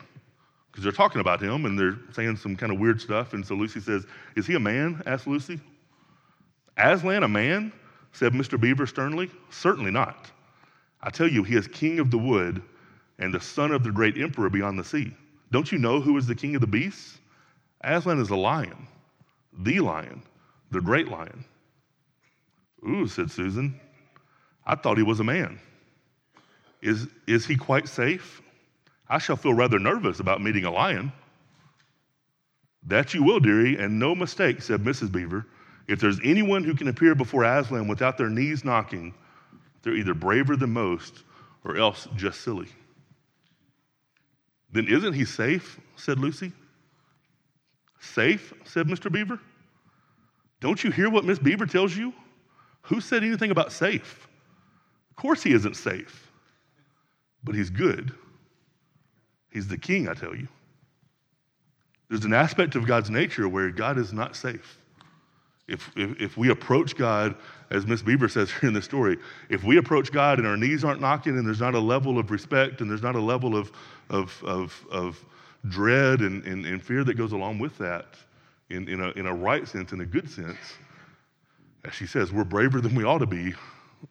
Because 0.72 0.84
they're 0.84 0.92
talking 0.92 1.22
about 1.22 1.42
him 1.42 1.66
and 1.66 1.78
they're 1.78 1.98
saying 2.14 2.38
some 2.38 2.56
kind 2.56 2.72
of 2.72 2.80
weird 2.80 3.02
stuff. 3.02 3.34
And 3.34 3.46
so 3.46 3.56
Lucy 3.56 3.80
says, 3.80 4.06
Is 4.36 4.46
he 4.46 4.56
a 4.56 4.60
man? 4.60 5.02
asked 5.06 5.28
Lucy. 5.28 5.60
Aslan, 6.78 7.24
a 7.24 7.28
man? 7.28 7.72
said 8.12 8.34
Mr. 8.34 8.60
Beaver 8.60 8.86
sternly. 8.86 9.30
Certainly 9.50 9.92
not. 9.92 10.32
I 11.02 11.10
tell 11.10 11.28
you, 11.28 11.44
he 11.44 11.56
is 11.56 11.68
king 11.68 12.00
of 12.00 12.12
the 12.12 12.18
wood 12.18 12.62
and 13.20 13.34
the 13.34 13.40
son 13.40 13.72
of 13.72 13.84
the 13.84 13.92
great 13.92 14.18
emperor 14.18 14.50
beyond 14.50 14.78
the 14.78 14.84
sea. 14.84 15.14
Don't 15.52 15.72
you 15.72 15.78
know 15.78 16.02
who 16.02 16.18
is 16.18 16.28
the 16.28 16.36
king 16.36 16.56
of 16.56 16.62
the 16.62 16.68
beasts? 16.68 17.20
Aslan 17.84 18.20
is 18.20 18.32
a 18.32 18.36
lion, 18.36 18.88
the 19.60 19.80
lion, 19.80 20.22
the 20.72 20.82
great 20.82 21.08
lion. 21.08 21.46
Ooh, 22.88 23.08
said 23.08 23.32
Susan. 23.32 23.80
I 24.66 24.76
thought 24.76 24.98
he 24.98 25.04
was 25.04 25.20
a 25.20 25.24
man. 25.24 25.60
Is, 26.88 27.06
is 27.27 27.46
he 27.46 27.58
quite 27.58 27.89
safe? 27.89 28.41
I 29.10 29.17
shall 29.17 29.36
feel 29.36 29.53
rather 29.53 29.77
nervous 29.77 30.22
about 30.22 30.41
meeting 30.41 30.63
a 30.63 30.72
lion. 30.72 31.12
That 32.84 33.13
you 33.13 33.24
will, 33.24 33.41
dearie, 33.41 33.77
and 33.77 34.00
no 34.00 34.15
mistake, 34.15 34.62
said 34.62 34.86
Mrs. 34.86 35.12
Beaver. 35.12 35.46
If 35.89 36.00
there's 36.00 36.20
anyone 36.24 36.63
who 36.63 36.74
can 36.74 36.88
appear 36.88 37.13
before 37.13 37.44
Aslan 37.44 37.89
without 37.89 38.17
their 38.17 38.29
knees 38.29 38.63
knocking, 38.63 39.13
they're 39.84 39.96
either 39.96 40.13
braver 40.13 40.56
than 40.56 40.70
most 40.70 41.24
or 41.65 41.75
else 41.75 42.08
just 42.15 42.39
silly. 42.39 42.70
Then 44.72 44.88
isn't 44.88 45.12
he 45.12 45.25
safe? 45.25 45.82
said 45.98 46.20
Lucy. 46.20 46.53
Safe? 48.00 48.53
said 48.63 48.88
Mr. 48.88 49.12
Beaver. 49.12 49.41
Don't 50.62 50.82
you 50.86 50.91
hear 50.91 51.10
what 51.10 51.25
Miss 51.25 51.38
Beaver 51.38 51.65
tells 51.65 51.98
you? 51.98 52.13
Who 52.84 53.01
said 53.01 53.25
anything 53.25 53.51
about 53.51 53.74
safe? 53.74 54.29
Of 55.10 55.17
course 55.17 55.44
he 55.44 55.51
isn't 55.51 55.75
safe, 55.75 56.27
but 57.44 57.56
he's 57.56 57.70
good. 57.70 58.12
He's 59.51 59.67
the 59.67 59.77
king, 59.77 60.08
I 60.08 60.13
tell 60.13 60.36
you. 60.36 60.48
There's 62.10 62.25
an 62.25 62.34
aspect 62.34 62.75
of 62.75 62.86
God's 62.86 63.10
nature 63.10 63.50
where 63.50 63.70
God 63.70 63.98
is 63.98 64.13
not 64.13 64.36
safe. 64.36 64.79
If, 65.67 65.91
if, 65.98 66.22
if, 66.22 66.38
we 66.38 66.50
approach 66.50 66.96
God, 66.96 67.36
as 67.72 67.86
Miss 67.86 68.01
Beaver 68.01 68.29
says 68.29 68.50
here 68.50 68.67
in 68.70 68.74
the 68.74 68.82
story, 68.82 69.17
if 69.50 69.63
we 69.63 69.77
approach 69.77 70.12
God 70.12 70.39
and 70.39 70.48
our 70.48 70.56
knees 70.56 70.86
aren't 70.86 71.01
knocking 71.01 71.38
and 71.38 71.46
there's 71.46 71.60
not 71.60 71.75
a 71.75 71.79
level 71.79 72.17
of 72.17 72.32
respect 72.32 72.79
and 72.79 72.89
there's 72.89 73.01
not 73.01 73.15
a 73.15 73.22
level 73.22 73.58
of, 73.58 73.72
of, 74.10 74.41
of, 74.46 74.86
of 74.89 75.25
dread 75.67 76.22
and, 76.22 76.46
and, 76.46 76.65
and 76.65 76.82
fear 76.82 77.03
that 77.03 77.15
goes 77.15 77.34
along 77.34 77.60
with 77.60 77.77
that, 77.79 78.06
in, 78.70 78.88
in, 78.88 79.01
a, 79.01 79.12
in 79.12 79.25
a 79.25 79.34
right 79.34 79.67
sense, 79.67 79.91
in 79.91 80.01
a 80.01 80.06
good 80.06 80.29
sense, 80.29 80.58
as 81.84 81.94
she 81.94 82.06
says, 82.06 82.32
we're 82.32 82.44
braver 82.44 82.79
than 82.82 82.96
we 82.96 83.03
ought 83.03 83.20
to 83.20 83.25
be 83.25 83.53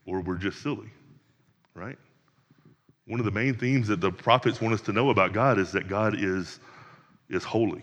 or 0.05 0.21
we're 0.21 0.37
just 0.37 0.63
silly, 0.63 0.91
right? 1.75 1.99
One 3.07 3.21
of 3.21 3.25
the 3.25 3.33
main 3.33 3.55
themes 3.55 3.89
that 3.89 4.01
the 4.01 4.11
prophets 4.11 4.61
want 4.61 4.75
us 4.75 4.81
to 4.83 4.93
know 4.93 5.11
about 5.11 5.33
God 5.33 5.59
is 5.59 5.73
that 5.73 5.89
God 5.89 6.17
is, 6.19 6.59
is 7.29 7.45
holy. 7.45 7.83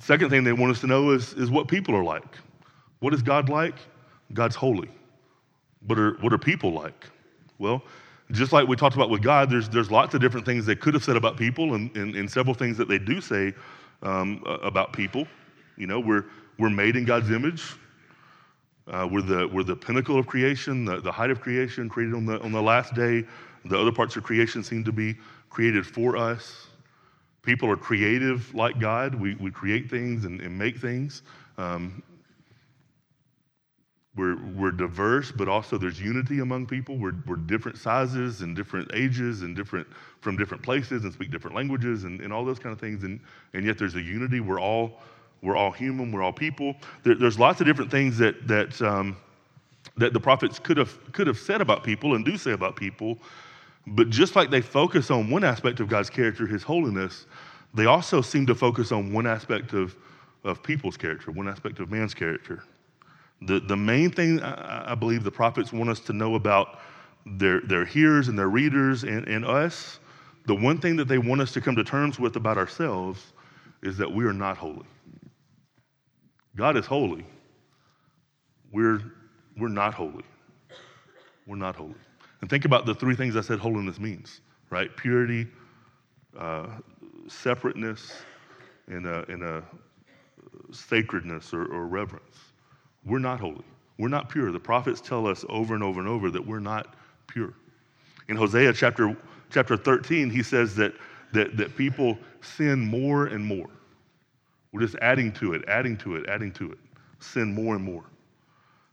Second 0.00 0.30
thing 0.30 0.42
they 0.42 0.52
want 0.52 0.72
us 0.72 0.80
to 0.80 0.88
know 0.88 1.12
is, 1.12 1.32
is 1.34 1.50
what 1.50 1.68
people 1.68 1.94
are 1.94 2.02
like. 2.02 2.36
What 2.98 3.14
is 3.14 3.22
God 3.22 3.48
like? 3.48 3.76
God's 4.32 4.56
holy. 4.56 4.88
What 5.86 5.98
are, 5.98 6.14
what 6.20 6.32
are 6.32 6.38
people 6.38 6.72
like? 6.72 7.08
Well, 7.58 7.82
just 8.32 8.52
like 8.52 8.66
we 8.66 8.74
talked 8.74 8.96
about 8.96 9.10
with 9.10 9.22
God, 9.22 9.48
there's, 9.48 9.68
there's 9.68 9.90
lots 9.90 10.14
of 10.14 10.20
different 10.20 10.44
things 10.44 10.66
they 10.66 10.74
could 10.74 10.94
have 10.94 11.04
said 11.04 11.16
about 11.16 11.36
people 11.36 11.74
and, 11.74 11.94
and, 11.96 12.16
and 12.16 12.28
several 12.28 12.54
things 12.54 12.76
that 12.78 12.88
they 12.88 12.98
do 12.98 13.20
say 13.20 13.54
um, 14.02 14.42
about 14.62 14.92
people. 14.92 15.26
You 15.76 15.86
know, 15.86 16.00
we're, 16.00 16.24
we're 16.58 16.70
made 16.70 16.96
in 16.96 17.04
God's 17.04 17.30
image. 17.30 17.62
Uh, 18.88 19.08
we're, 19.10 19.22
the, 19.22 19.48
we're 19.48 19.62
the 19.62 19.76
pinnacle 19.76 20.18
of 20.18 20.26
creation, 20.26 20.84
the, 20.84 21.00
the 21.00 21.12
height 21.12 21.30
of 21.30 21.40
creation, 21.40 21.88
created 21.88 22.14
on 22.14 22.26
the, 22.26 22.40
on 22.40 22.52
the 22.52 22.62
last 22.62 22.94
day. 22.94 23.24
The 23.64 23.78
other 23.78 23.92
parts 23.92 24.16
of 24.16 24.24
creation 24.24 24.62
seem 24.62 24.82
to 24.84 24.92
be 24.92 25.14
created 25.50 25.86
for 25.86 26.16
us. 26.16 26.66
People 27.42 27.70
are 27.70 27.76
creative 27.76 28.52
like 28.54 28.78
God. 28.80 29.14
We, 29.14 29.34
we 29.36 29.50
create 29.50 29.88
things 29.88 30.24
and, 30.24 30.40
and 30.40 30.56
make 30.56 30.78
things. 30.78 31.22
Um, 31.58 32.02
we're, 34.14 34.36
we're 34.54 34.72
diverse, 34.72 35.32
but 35.32 35.48
also 35.48 35.78
there's 35.78 36.00
unity 36.00 36.40
among 36.40 36.66
people. 36.66 36.98
We're, 36.98 37.14
we're 37.26 37.36
different 37.36 37.78
sizes 37.78 38.42
and 38.42 38.54
different 38.54 38.90
ages 38.94 39.40
and 39.40 39.56
different 39.56 39.86
from 40.20 40.36
different 40.36 40.62
places 40.62 41.04
and 41.04 41.12
speak 41.12 41.30
different 41.30 41.56
languages 41.56 42.04
and, 42.04 42.20
and 42.20 42.32
all 42.32 42.44
those 42.44 42.58
kind 42.58 42.74
of 42.74 42.80
things. 42.80 43.04
And, 43.04 43.20
and 43.54 43.64
yet 43.64 43.78
there's 43.78 43.94
a 43.94 44.02
unity. 44.02 44.40
We're 44.40 44.60
all, 44.60 45.00
we're 45.42 45.56
all 45.56 45.72
human. 45.72 46.12
We're 46.12 46.22
all 46.22 46.32
people. 46.32 46.76
There, 47.02 47.14
there's 47.14 47.38
lots 47.38 47.60
of 47.60 47.66
different 47.66 47.90
things 47.90 48.16
that, 48.18 48.46
that, 48.48 48.80
um, 48.80 49.16
that 49.96 50.12
the 50.12 50.20
prophets 50.20 50.58
could 50.58 50.76
have, 50.76 51.12
could 51.12 51.26
have 51.26 51.38
said 51.38 51.60
about 51.60 51.84
people 51.84 52.14
and 52.14 52.24
do 52.24 52.36
say 52.36 52.52
about 52.52 52.76
people 52.76 53.18
but 53.86 54.10
just 54.10 54.36
like 54.36 54.50
they 54.50 54.60
focus 54.60 55.10
on 55.10 55.30
one 55.30 55.44
aspect 55.44 55.80
of 55.80 55.88
God's 55.88 56.10
character, 56.10 56.46
his 56.46 56.62
holiness, 56.62 57.26
they 57.74 57.86
also 57.86 58.20
seem 58.20 58.46
to 58.46 58.54
focus 58.54 58.92
on 58.92 59.12
one 59.12 59.26
aspect 59.26 59.72
of, 59.72 59.96
of 60.44 60.62
people's 60.62 60.96
character, 60.96 61.30
one 61.30 61.48
aspect 61.48 61.80
of 61.80 61.90
man's 61.90 62.14
character. 62.14 62.62
The, 63.42 63.58
the 63.58 63.76
main 63.76 64.10
thing 64.10 64.40
I, 64.40 64.92
I 64.92 64.94
believe 64.94 65.24
the 65.24 65.32
prophets 65.32 65.72
want 65.72 65.90
us 65.90 66.00
to 66.00 66.12
know 66.12 66.36
about 66.36 66.80
their, 67.26 67.60
their 67.62 67.84
hearers 67.84 68.28
and 68.28 68.38
their 68.38 68.48
readers 68.48 69.02
and, 69.02 69.26
and 69.26 69.44
us, 69.44 69.98
the 70.46 70.54
one 70.54 70.78
thing 70.78 70.96
that 70.96 71.08
they 71.08 71.18
want 71.18 71.40
us 71.40 71.52
to 71.52 71.60
come 71.60 71.74
to 71.76 71.84
terms 71.84 72.18
with 72.18 72.36
about 72.36 72.58
ourselves 72.58 73.32
is 73.82 73.96
that 73.96 74.12
we 74.12 74.24
are 74.24 74.32
not 74.32 74.56
holy. 74.56 74.86
God 76.56 76.76
is 76.76 76.86
holy. 76.86 77.24
We're, 78.72 79.00
we're 79.56 79.68
not 79.68 79.94
holy. 79.94 80.24
We're 81.46 81.56
not 81.56 81.76
holy. 81.76 81.94
And 82.40 82.50
think 82.50 82.64
about 82.64 82.86
the 82.86 82.94
three 82.94 83.14
things 83.14 83.36
I 83.36 83.40
said 83.40 83.58
holiness 83.58 83.98
means, 83.98 84.40
right? 84.70 84.94
Purity, 84.96 85.46
uh, 86.38 86.66
separateness, 87.28 88.22
and 88.88 89.06
a, 89.06 89.24
and 89.28 89.42
a 89.42 89.62
sacredness 90.70 91.54
or, 91.54 91.66
or 91.66 91.86
reverence. 91.86 92.36
We're 93.04 93.18
not 93.18 93.40
holy. 93.40 93.64
We're 93.98 94.08
not 94.08 94.28
pure. 94.28 94.50
The 94.52 94.60
prophets 94.60 95.00
tell 95.00 95.26
us 95.26 95.44
over 95.48 95.74
and 95.74 95.82
over 95.82 96.00
and 96.00 96.08
over 96.08 96.30
that 96.30 96.44
we're 96.44 96.60
not 96.60 96.94
pure. 97.26 97.54
In 98.28 98.36
Hosea 98.36 98.72
chapter, 98.72 99.16
chapter 99.50 99.76
13, 99.76 100.30
he 100.30 100.42
says 100.42 100.74
that, 100.76 100.94
that, 101.32 101.56
that 101.56 101.76
people 101.76 102.18
sin 102.40 102.80
more 102.80 103.26
and 103.26 103.44
more. 103.44 103.68
We're 104.72 104.80
just 104.80 104.96
adding 104.96 105.32
to 105.32 105.52
it, 105.52 105.64
adding 105.68 105.96
to 105.98 106.16
it, 106.16 106.28
adding 106.28 106.52
to 106.52 106.72
it. 106.72 106.78
Sin 107.20 107.54
more 107.54 107.76
and 107.76 107.84
more. 107.84 108.04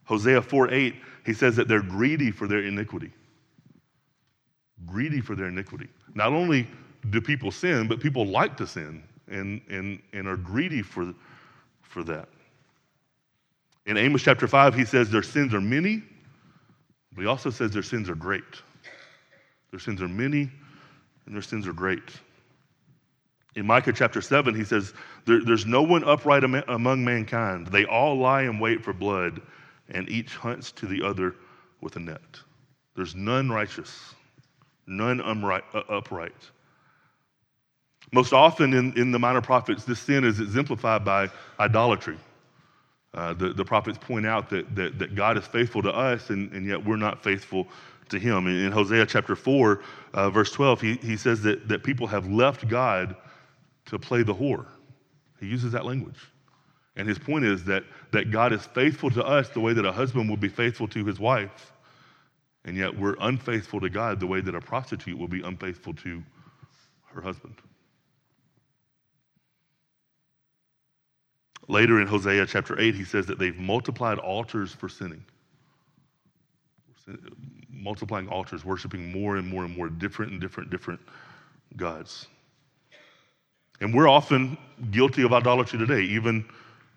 Hosea 0.04 0.42
4 0.42 0.74
8, 0.74 0.96
he 1.26 1.34
says 1.34 1.56
that 1.56 1.68
they're 1.68 1.82
greedy 1.82 2.32
for 2.32 2.48
their 2.48 2.63
iniquity 2.63 3.13
greedy 4.86 5.22
for 5.22 5.36
their 5.36 5.48
iniquity. 5.48 5.88
Not 6.13 6.34
only 6.34 6.68
do 7.10 7.22
people 7.22 7.52
sin, 7.52 7.88
but 7.88 8.00
people 8.00 8.26
like 8.26 8.58
to 8.58 8.68
sin 8.68 9.04
and, 9.28 9.62
and, 9.70 10.02
and 10.13 10.28
are 10.28 10.38
greedy 10.38 10.82
for, 10.82 11.13
for 11.82 12.04
that. 12.04 12.30
In 13.86 13.98
Amos 13.98 14.22
chapter 14.22 14.48
5, 14.48 14.76
he 14.76 14.86
says 14.86 15.10
their 15.10 15.24
sins 15.24 15.54
are 15.54 15.62
many, 15.62 16.04
but 17.13 17.22
he 17.22 17.28
also 17.28 17.50
says 17.50 17.72
their 17.72 17.84
sins 17.84 18.10
are 18.10 18.15
great. 18.15 18.44
Their 19.72 19.80
sins 19.80 20.02
are 20.02 20.08
many 20.08 20.50
and 21.26 21.36
their 21.36 21.42
sins 21.42 21.68
are 21.68 21.74
great. 21.74 22.12
In 23.55 23.65
Micah 23.65 23.93
chapter 23.93 24.21
7, 24.21 24.53
he 24.53 24.63
says, 24.63 24.93
there, 25.25 25.43
There's 25.43 25.65
no 25.65 25.81
one 25.81 26.03
upright 26.03 26.43
among 26.43 27.03
mankind. 27.03 27.67
They 27.67 27.85
all 27.85 28.17
lie 28.17 28.43
in 28.43 28.59
wait 28.59 28.83
for 28.83 28.93
blood, 28.93 29.41
and 29.89 30.07
each 30.09 30.35
hunts 30.35 30.71
to 30.73 30.85
the 30.85 31.03
other 31.03 31.35
with 31.81 31.95
a 31.95 31.99
net. 31.99 32.39
There's 32.95 33.15
none 33.15 33.49
righteous 33.49 34.13
none 34.89 35.21
uh, 35.21 35.79
upright. 35.88 36.33
Most 38.12 38.33
often 38.33 38.73
in, 38.73 38.97
in 38.97 39.12
the 39.12 39.19
minor 39.19 39.41
prophets, 39.41 39.85
this 39.85 39.99
sin 39.99 40.23
is 40.23 40.39
exemplified 40.39 41.05
by 41.05 41.29
idolatry. 41.59 42.17
Uh, 43.13 43.33
the, 43.33 43.53
the 43.53 43.65
prophets 43.65 43.97
point 43.99 44.25
out 44.25 44.49
that, 44.49 44.75
that, 44.75 44.99
that 44.99 45.15
God 45.15 45.38
is 45.38 45.45
faithful 45.45 45.81
to 45.83 45.91
us, 45.91 46.31
and, 46.31 46.51
and 46.51 46.65
yet 46.65 46.83
we're 46.83 46.95
not 46.95 47.23
faithful 47.23 47.67
to 48.09 48.19
him. 48.19 48.47
In, 48.47 48.65
in 48.65 48.71
Hosea 48.71 49.05
chapter 49.05 49.35
4, 49.35 49.81
uh, 50.13 50.29
verse 50.31 50.51
12, 50.51 50.81
he, 50.81 50.95
he 50.95 51.17
says 51.17 51.41
that, 51.43 51.67
that 51.67 51.83
people 51.83 52.07
have 52.07 52.27
left 52.27 52.67
God 52.67 53.15
to 53.89 53.99
play 53.99 54.23
the 54.23 54.34
whore. 54.34 54.65
He 55.39 55.47
uses 55.47 55.71
that 55.71 55.86
language. 55.86 56.19
And 56.95 57.08
his 57.08 57.17
point 57.17 57.45
is 57.45 57.63
that, 57.65 57.84
that 58.12 58.32
God 58.32 58.52
is 58.52 58.65
faithful 58.65 59.10
to 59.12 59.23
us 59.23 59.49
the 59.49 59.60
way 59.60 59.73
that 59.73 59.86
a 59.86 59.91
husband 59.91 60.30
would 60.30 60.41
be 60.41 60.49
faithful 60.49 60.88
to 60.89 61.06
his 61.06 61.19
wife. 61.19 61.71
And 62.65 62.75
yet 62.75 62.97
we're 62.97 63.15
unfaithful 63.21 63.80
to 63.80 63.89
God 63.89 64.19
the 64.19 64.28
way 64.28 64.41
that 64.41 64.54
a 64.54 64.60
prostitute 64.60 65.17
will 65.17 65.28
be 65.28 65.41
unfaithful 65.41 65.93
to 65.93 66.21
her 67.13 67.21
husband. 67.21 67.56
Later 71.69 72.02
in 72.02 72.08
Hosea 72.08 72.47
chapter 72.47 72.80
8, 72.80 72.95
he 72.95 73.04
says 73.04 73.28
that 73.28 73.38
they've 73.38 73.58
multiplied 73.58 74.17
altars 74.17 74.73
for 74.73 74.89
sinning. 74.89 75.23
Multiplying 77.69 78.28
altars, 78.28 78.65
worshiping 78.65 79.12
more 79.12 79.38
and 79.38 79.47
more 79.47 79.63
and 79.63 79.78
more 79.78 79.88
different 79.88 80.32
and 80.32 80.41
different, 80.41 80.69
different 80.69 80.99
gods. 81.78 82.28
And 83.82 83.94
we're 83.94 84.10
often 84.10 84.58
guilty 84.92 85.24
of 85.24 85.34
idolatry 85.34 85.80
today, 85.80 86.02
even, 86.02 86.46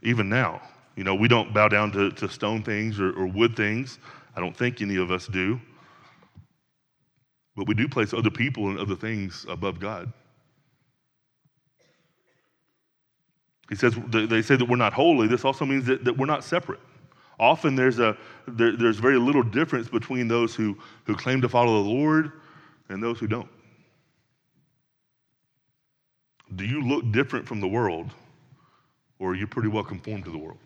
even 0.02 0.28
now. 0.28 0.60
You 0.96 1.04
know, 1.04 1.14
we 1.14 1.28
don't 1.28 1.54
bow 1.54 1.68
down 1.68 1.92
to, 1.92 2.10
to 2.12 2.28
stone 2.28 2.62
things 2.62 3.00
or, 3.00 3.12
or 3.12 3.26
wood 3.26 3.56
things. 3.56 3.98
I 4.36 4.40
don't 4.40 4.56
think 4.56 4.80
any 4.80 4.96
of 4.96 5.10
us 5.10 5.26
do. 5.26 5.60
But 7.56 7.66
we 7.66 7.74
do 7.74 7.88
place 7.88 8.12
other 8.14 8.30
people 8.30 8.68
and 8.68 8.78
other 8.78 8.96
things 8.96 9.46
above 9.48 9.78
God. 9.78 10.12
He 13.68 13.76
says, 13.76 13.94
they 14.08 14.42
say 14.42 14.56
that 14.56 14.68
we're 14.68 14.76
not 14.76 14.92
holy. 14.92 15.28
This 15.28 15.44
also 15.44 15.64
means 15.64 15.86
that, 15.86 16.04
that 16.04 16.16
we're 16.16 16.26
not 16.26 16.44
separate. 16.44 16.80
Often 17.40 17.74
there's, 17.74 17.98
a, 17.98 18.16
there, 18.46 18.76
there's 18.76 18.98
very 18.98 19.18
little 19.18 19.42
difference 19.42 19.88
between 19.88 20.28
those 20.28 20.54
who, 20.54 20.76
who 21.04 21.14
claim 21.14 21.40
to 21.40 21.48
follow 21.48 21.82
the 21.82 21.88
Lord 21.88 22.32
and 22.88 23.02
those 23.02 23.18
who 23.18 23.26
don't. 23.26 23.48
Do 26.56 26.64
you 26.66 26.82
look 26.82 27.10
different 27.12 27.46
from 27.46 27.60
the 27.60 27.68
world, 27.68 28.10
or 29.18 29.30
are 29.30 29.34
you 29.34 29.46
pretty 29.46 29.68
well 29.68 29.84
conformed 29.84 30.24
to 30.24 30.30
the 30.30 30.38
world? 30.38 30.58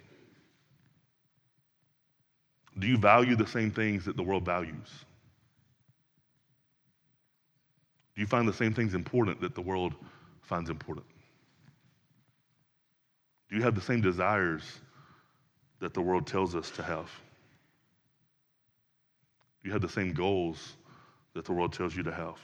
Do 2.78 2.86
you 2.86 2.98
value 2.98 3.36
the 3.36 3.46
same 3.46 3.70
things 3.70 4.04
that 4.04 4.16
the 4.16 4.22
world 4.22 4.44
values? 4.44 5.04
Do 8.14 8.20
you 8.20 8.26
find 8.26 8.48
the 8.48 8.52
same 8.52 8.74
things 8.74 8.94
important 8.94 9.40
that 9.42 9.54
the 9.54 9.60
world 9.60 9.94
finds 10.42 10.70
important? 10.70 11.06
Do 13.48 13.56
you 13.56 13.62
have 13.62 13.74
the 13.74 13.80
same 13.80 14.00
desires 14.00 14.62
that 15.80 15.94
the 15.94 16.00
world 16.00 16.26
tells 16.26 16.56
us 16.56 16.70
to 16.72 16.82
have? 16.82 17.10
Do 19.62 19.68
you 19.68 19.72
have 19.72 19.82
the 19.82 19.88
same 19.88 20.12
goals 20.12 20.74
that 21.34 21.44
the 21.44 21.52
world 21.52 21.72
tells 21.72 21.94
you 21.94 22.02
to 22.02 22.12
have? 22.12 22.36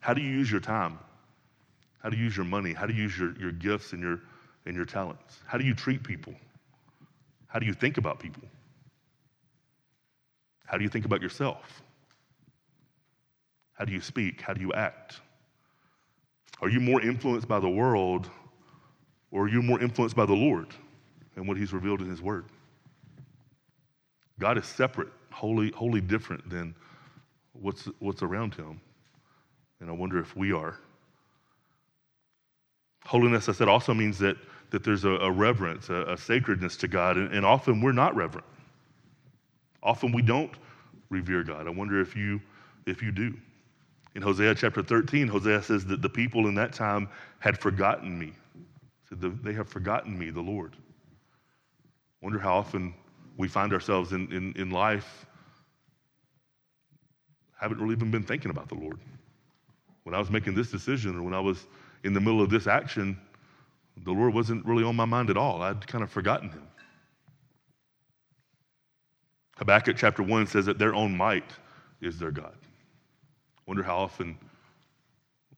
How 0.00 0.14
do 0.14 0.22
you 0.22 0.30
use 0.30 0.50
your 0.50 0.60
time? 0.60 0.98
How 2.04 2.10
do 2.10 2.18
you 2.18 2.24
use 2.24 2.36
your 2.36 2.44
money? 2.44 2.74
How 2.74 2.84
do 2.84 2.92
you 2.92 3.04
use 3.04 3.18
your, 3.18 3.34
your 3.38 3.50
gifts 3.50 3.94
and 3.94 4.02
your, 4.02 4.20
and 4.66 4.76
your 4.76 4.84
talents? 4.84 5.38
How 5.46 5.56
do 5.56 5.64
you 5.64 5.74
treat 5.74 6.04
people? 6.04 6.34
How 7.46 7.58
do 7.58 7.64
you 7.64 7.72
think 7.72 7.96
about 7.96 8.18
people? 8.20 8.42
How 10.66 10.76
do 10.76 10.84
you 10.84 10.90
think 10.90 11.06
about 11.06 11.22
yourself? 11.22 11.82
How 13.72 13.86
do 13.86 13.92
you 13.94 14.02
speak? 14.02 14.42
How 14.42 14.52
do 14.52 14.60
you 14.60 14.70
act? 14.74 15.20
Are 16.60 16.68
you 16.68 16.78
more 16.78 17.00
influenced 17.00 17.48
by 17.48 17.58
the 17.58 17.70
world 17.70 18.28
or 19.30 19.44
are 19.44 19.48
you 19.48 19.62
more 19.62 19.80
influenced 19.80 20.14
by 20.14 20.26
the 20.26 20.34
Lord 20.34 20.68
and 21.36 21.48
what 21.48 21.56
He's 21.56 21.72
revealed 21.72 22.02
in 22.02 22.10
His 22.10 22.20
Word? 22.20 22.44
God 24.38 24.58
is 24.58 24.66
separate, 24.66 25.08
wholly, 25.32 25.70
wholly 25.70 26.02
different 26.02 26.50
than 26.50 26.74
what's, 27.54 27.88
what's 27.98 28.22
around 28.22 28.54
Him. 28.54 28.78
And 29.80 29.88
I 29.88 29.92
wonder 29.94 30.18
if 30.18 30.36
we 30.36 30.52
are. 30.52 30.76
Holiness, 33.06 33.48
I 33.48 33.52
said, 33.52 33.68
also 33.68 33.94
means 33.94 34.18
that, 34.18 34.36
that 34.70 34.82
there's 34.82 35.04
a, 35.04 35.10
a 35.10 35.30
reverence, 35.30 35.90
a, 35.90 36.04
a, 36.12 36.16
sacredness 36.16 36.76
to 36.78 36.88
God, 36.88 37.16
and, 37.16 37.32
and 37.32 37.44
often 37.44 37.80
we're 37.80 37.92
not 37.92 38.16
reverent. 38.16 38.46
Often 39.82 40.12
we 40.12 40.22
don't 40.22 40.52
revere 41.10 41.44
God. 41.44 41.66
I 41.66 41.70
wonder 41.70 42.00
if 42.00 42.16
you, 42.16 42.40
if 42.86 43.02
you 43.02 43.12
do. 43.12 43.34
In 44.14 44.22
Hosea 44.22 44.54
chapter 44.54 44.82
13, 44.82 45.28
Hosea 45.28 45.62
says 45.62 45.84
that 45.86 46.00
the 46.00 46.08
people 46.08 46.46
in 46.46 46.54
that 46.54 46.72
time 46.72 47.08
had 47.40 47.58
forgotten 47.58 48.18
me. 48.18 48.32
Said 49.08 49.20
they 49.20 49.52
have 49.52 49.68
forgotten 49.68 50.18
me, 50.18 50.30
the 50.30 50.40
Lord. 50.40 50.76
Wonder 52.22 52.38
how 52.38 52.56
often 52.56 52.94
we 53.36 53.48
find 53.48 53.72
ourselves 53.72 54.12
in, 54.12 54.32
in, 54.32 54.54
in 54.56 54.70
life 54.70 55.26
haven't 57.64 57.80
really 57.80 57.94
even 57.94 58.10
been 58.10 58.22
thinking 58.22 58.50
about 58.50 58.68
the 58.68 58.74
Lord. 58.74 58.98
When 60.02 60.14
I 60.14 60.18
was 60.18 60.30
making 60.30 60.54
this 60.54 60.70
decision 60.70 61.16
or 61.16 61.22
when 61.22 61.32
I 61.32 61.40
was 61.40 61.66
in 62.04 62.12
the 62.12 62.20
middle 62.20 62.40
of 62.40 62.50
this 62.50 62.66
action, 62.66 63.18
the 64.04 64.12
Lord 64.12 64.34
wasn't 64.34 64.64
really 64.64 64.84
on 64.84 64.94
my 64.94 65.06
mind 65.06 65.30
at 65.30 65.36
all. 65.36 65.62
I'd 65.62 65.86
kind 65.86 66.04
of 66.04 66.10
forgotten 66.10 66.50
him. 66.50 66.68
Habakkuk 69.56 69.96
chapter 69.96 70.22
1 70.22 70.46
says 70.46 70.66
that 70.66 70.78
their 70.78 70.94
own 70.94 71.16
might 71.16 71.50
is 72.00 72.18
their 72.18 72.30
God. 72.30 72.56
Wonder 73.66 73.82
how 73.82 73.96
often 73.96 74.36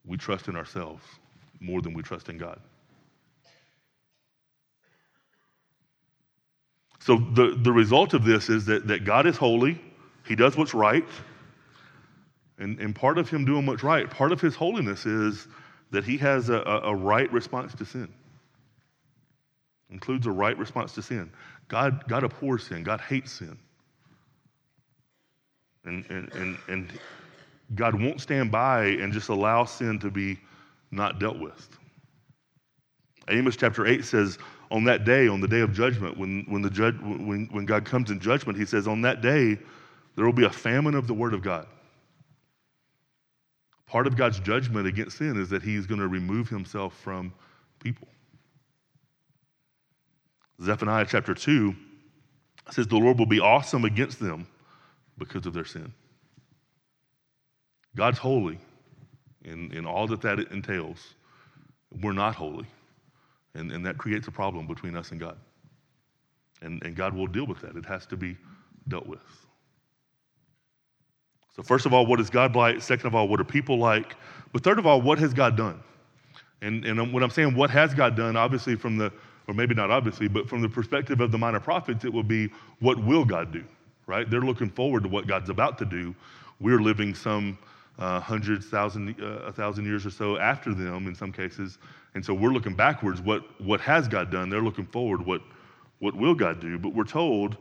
we 0.05 0.17
trust 0.17 0.49
in 0.49 0.57
ourselves 0.57 1.03
more 1.61 1.83
than 1.83 1.93
we 1.93 2.03
trust 2.03 2.29
in 2.29 2.39
God. 2.39 2.61
So 7.01 7.17
the, 7.17 7.59
the 7.61 7.73
result 7.73 8.15
of 8.15 8.25
this 8.25 8.49
is 8.49 8.67
that, 8.67 8.87
that 8.87 9.05
God 9.05 9.27
is 9.27 9.37
holy, 9.37 9.81
He 10.27 10.37
does 10.37 10.57
what's 10.57 10.75
right. 10.75 11.07
And, 12.59 12.79
and 12.79 12.95
part 12.95 13.19
of 13.19 13.29
Him 13.29 13.45
doing 13.45 13.67
what's 13.67 13.83
right, 13.83 14.09
part 14.11 14.33
of 14.33 14.41
His 14.41 14.55
holiness 14.55 15.07
is 15.07 15.49
that 15.97 16.05
He 16.05 16.19
has 16.19 16.51
a, 16.51 16.57
a, 16.59 16.91
a 16.91 16.95
right 16.95 17.33
response 17.33 17.75
to 17.75 17.87
sin. 17.87 18.07
Includes 19.89 20.27
a 20.27 20.31
right 20.31 20.57
response 20.59 20.93
to 20.93 21.01
sin. 21.01 21.31
God, 21.69 22.07
God 22.07 22.23
abhors 22.23 22.67
sin, 22.67 22.83
God 22.83 23.01
hates 23.01 23.33
sin. 23.33 23.57
And, 25.87 26.05
and, 26.11 26.31
and, 26.35 26.59
and 26.69 27.01
God 27.75 27.99
won't 27.99 28.21
stand 28.21 28.53
by 28.53 28.85
and 28.85 29.11
just 29.11 29.31
allow 29.31 29.65
sin 29.65 29.99
to 30.01 30.11
be 30.11 30.39
not 30.91 31.19
dealt 31.19 31.39
with. 31.39 31.67
Amos 33.31 33.57
chapter 33.57 33.87
8 33.87 34.05
says, 34.05 34.37
on 34.71 34.85
that 34.85 35.07
day, 35.07 35.29
on 35.29 35.41
the 35.41 35.49
day 35.49 35.61
of 35.61 35.73
judgment, 35.73 36.19
when, 36.19 36.45
when, 36.49 36.61
the 36.61 36.69
judge, 36.69 36.97
when, 37.01 37.49
when 37.51 37.65
God 37.65 37.87
comes 37.87 38.11
in 38.11 38.21
judgment, 38.21 38.59
he 38.59 38.67
says, 38.67 38.87
on 38.87 39.01
that 39.01 39.23
day, 39.23 39.59
there 40.15 40.27
will 40.27 40.35
be 40.35 40.45
a 40.45 40.51
famine 40.51 40.95
of 40.95 41.07
the 41.07 41.15
word 41.15 41.33
of 41.33 41.41
God. 41.41 41.67
Part 43.87 44.07
of 44.07 44.17
God's 44.17 44.41
judgment 44.41 44.87
against 44.87 45.19
sin 45.19 45.41
is 45.41 45.49
that 45.51 45.63
he's 45.63 45.87
going 45.87 46.01
to 46.01 46.09
remove 46.09 46.49
himself 46.49 46.97
from 46.99 47.33
people. 47.79 48.09
Zephaniah 50.63 51.07
chapter 51.09 51.35
2 51.35 51.75
says, 52.71 52.87
The 52.87 52.97
Lord 52.97 53.19
will 53.19 53.27
be 53.27 53.41
awesome 53.41 53.85
against 53.85 54.19
them 54.19 54.47
because 55.19 55.47
of 55.47 55.53
their 55.53 55.65
sin. 55.65 55.93
God's 57.95 58.19
holy 58.19 58.59
in, 59.45 59.73
in 59.73 59.87
all 59.87 60.07
that 60.09 60.21
that 60.23 60.39
entails. 60.51 61.15
We're 62.03 62.13
not 62.13 62.35
holy. 62.35 62.67
And, 63.55 63.73
and 63.73 63.87
that 63.87 63.97
creates 63.97 64.29
a 64.29 64.31
problem 64.31 64.67
between 64.67 64.97
us 64.97 65.13
and 65.13 65.21
God. 65.21 65.37
And, 66.61 66.83
and 66.85 66.95
God 66.95 67.15
will 67.15 67.27
deal 67.27 67.47
with 67.47 67.61
that. 67.61 67.77
It 67.77 67.87
has 67.87 68.05
to 68.07 68.17
be 68.17 68.37
dealt 68.89 69.07
with. 69.07 69.46
So, 71.57 71.63
first 71.63 71.87
of 71.87 71.95
all, 71.95 72.05
what 72.05 72.21
is 72.21 72.29
God 72.29 72.55
like? 72.55 72.83
Second 72.83 73.07
of 73.07 73.15
all, 73.15 73.29
what 73.29 73.41
are 73.41 73.45
people 73.45 73.79
like? 73.79 74.15
But 74.53 74.63
third 74.63 74.79
of 74.79 74.85
all, 74.85 75.01
what 75.01 75.19
has 75.19 75.33
God 75.33 75.57
done? 75.57 75.83
And, 76.61 76.85
and 76.85 77.13
when 77.15 77.23
I'm 77.23 77.31
saying 77.31 77.55
what 77.55 77.71
has 77.71 77.95
God 77.95 78.15
done, 78.15 78.37
obviously 78.37 78.77
from 78.77 78.99
the, 78.99 79.11
or 79.49 79.55
maybe 79.55 79.75
not 79.75 79.91
obviously, 79.91 80.29
but 80.29 80.49
from 80.49 80.61
the 80.61 80.69
perspective 80.69 81.21
of 81.21 81.33
the 81.33 81.39
minor 81.39 81.61
prophets, 81.61 82.05
it 82.05 82.13
will 82.13 82.23
be 82.23 82.51
what 82.81 83.03
will 83.03 83.25
God 83.25 83.53
do, 83.53 83.65
right? 84.07 84.29
They're 84.29 84.43
looking 84.43 84.69
forward 84.69 85.03
to 85.05 85.09
what 85.09 85.27
God's 85.27 85.49
about 85.49 85.79
to 85.79 85.87
do. 85.87 86.15
We're 86.61 86.81
living 86.81 87.15
some 87.15 87.59
uh, 87.99 88.21
hundreds, 88.21 88.67
thousand, 88.67 89.17
uh, 89.21 89.47
a 89.47 89.53
thousand 89.53 89.87
years 89.87 90.05
or 90.05 90.11
so 90.11 90.37
after 90.37 90.75
them 90.75 91.07
in 91.07 91.15
some 91.15 91.33
cases. 91.33 91.79
And 92.15 92.25
so 92.25 92.35
we're 92.35 92.53
looking 92.53 92.75
backwards. 92.75 93.23
What, 93.23 93.45
what 93.61 93.81
has 93.81 94.09
God 94.09 94.31
done? 94.31 94.51
They're 94.51 94.63
looking 94.63 94.87
forward. 94.87 95.25
What, 95.25 95.41
what 96.01 96.15
will 96.15 96.35
God 96.35 96.61
do? 96.61 96.79
But 96.79 96.95
we're 96.95 97.05
told 97.05 97.57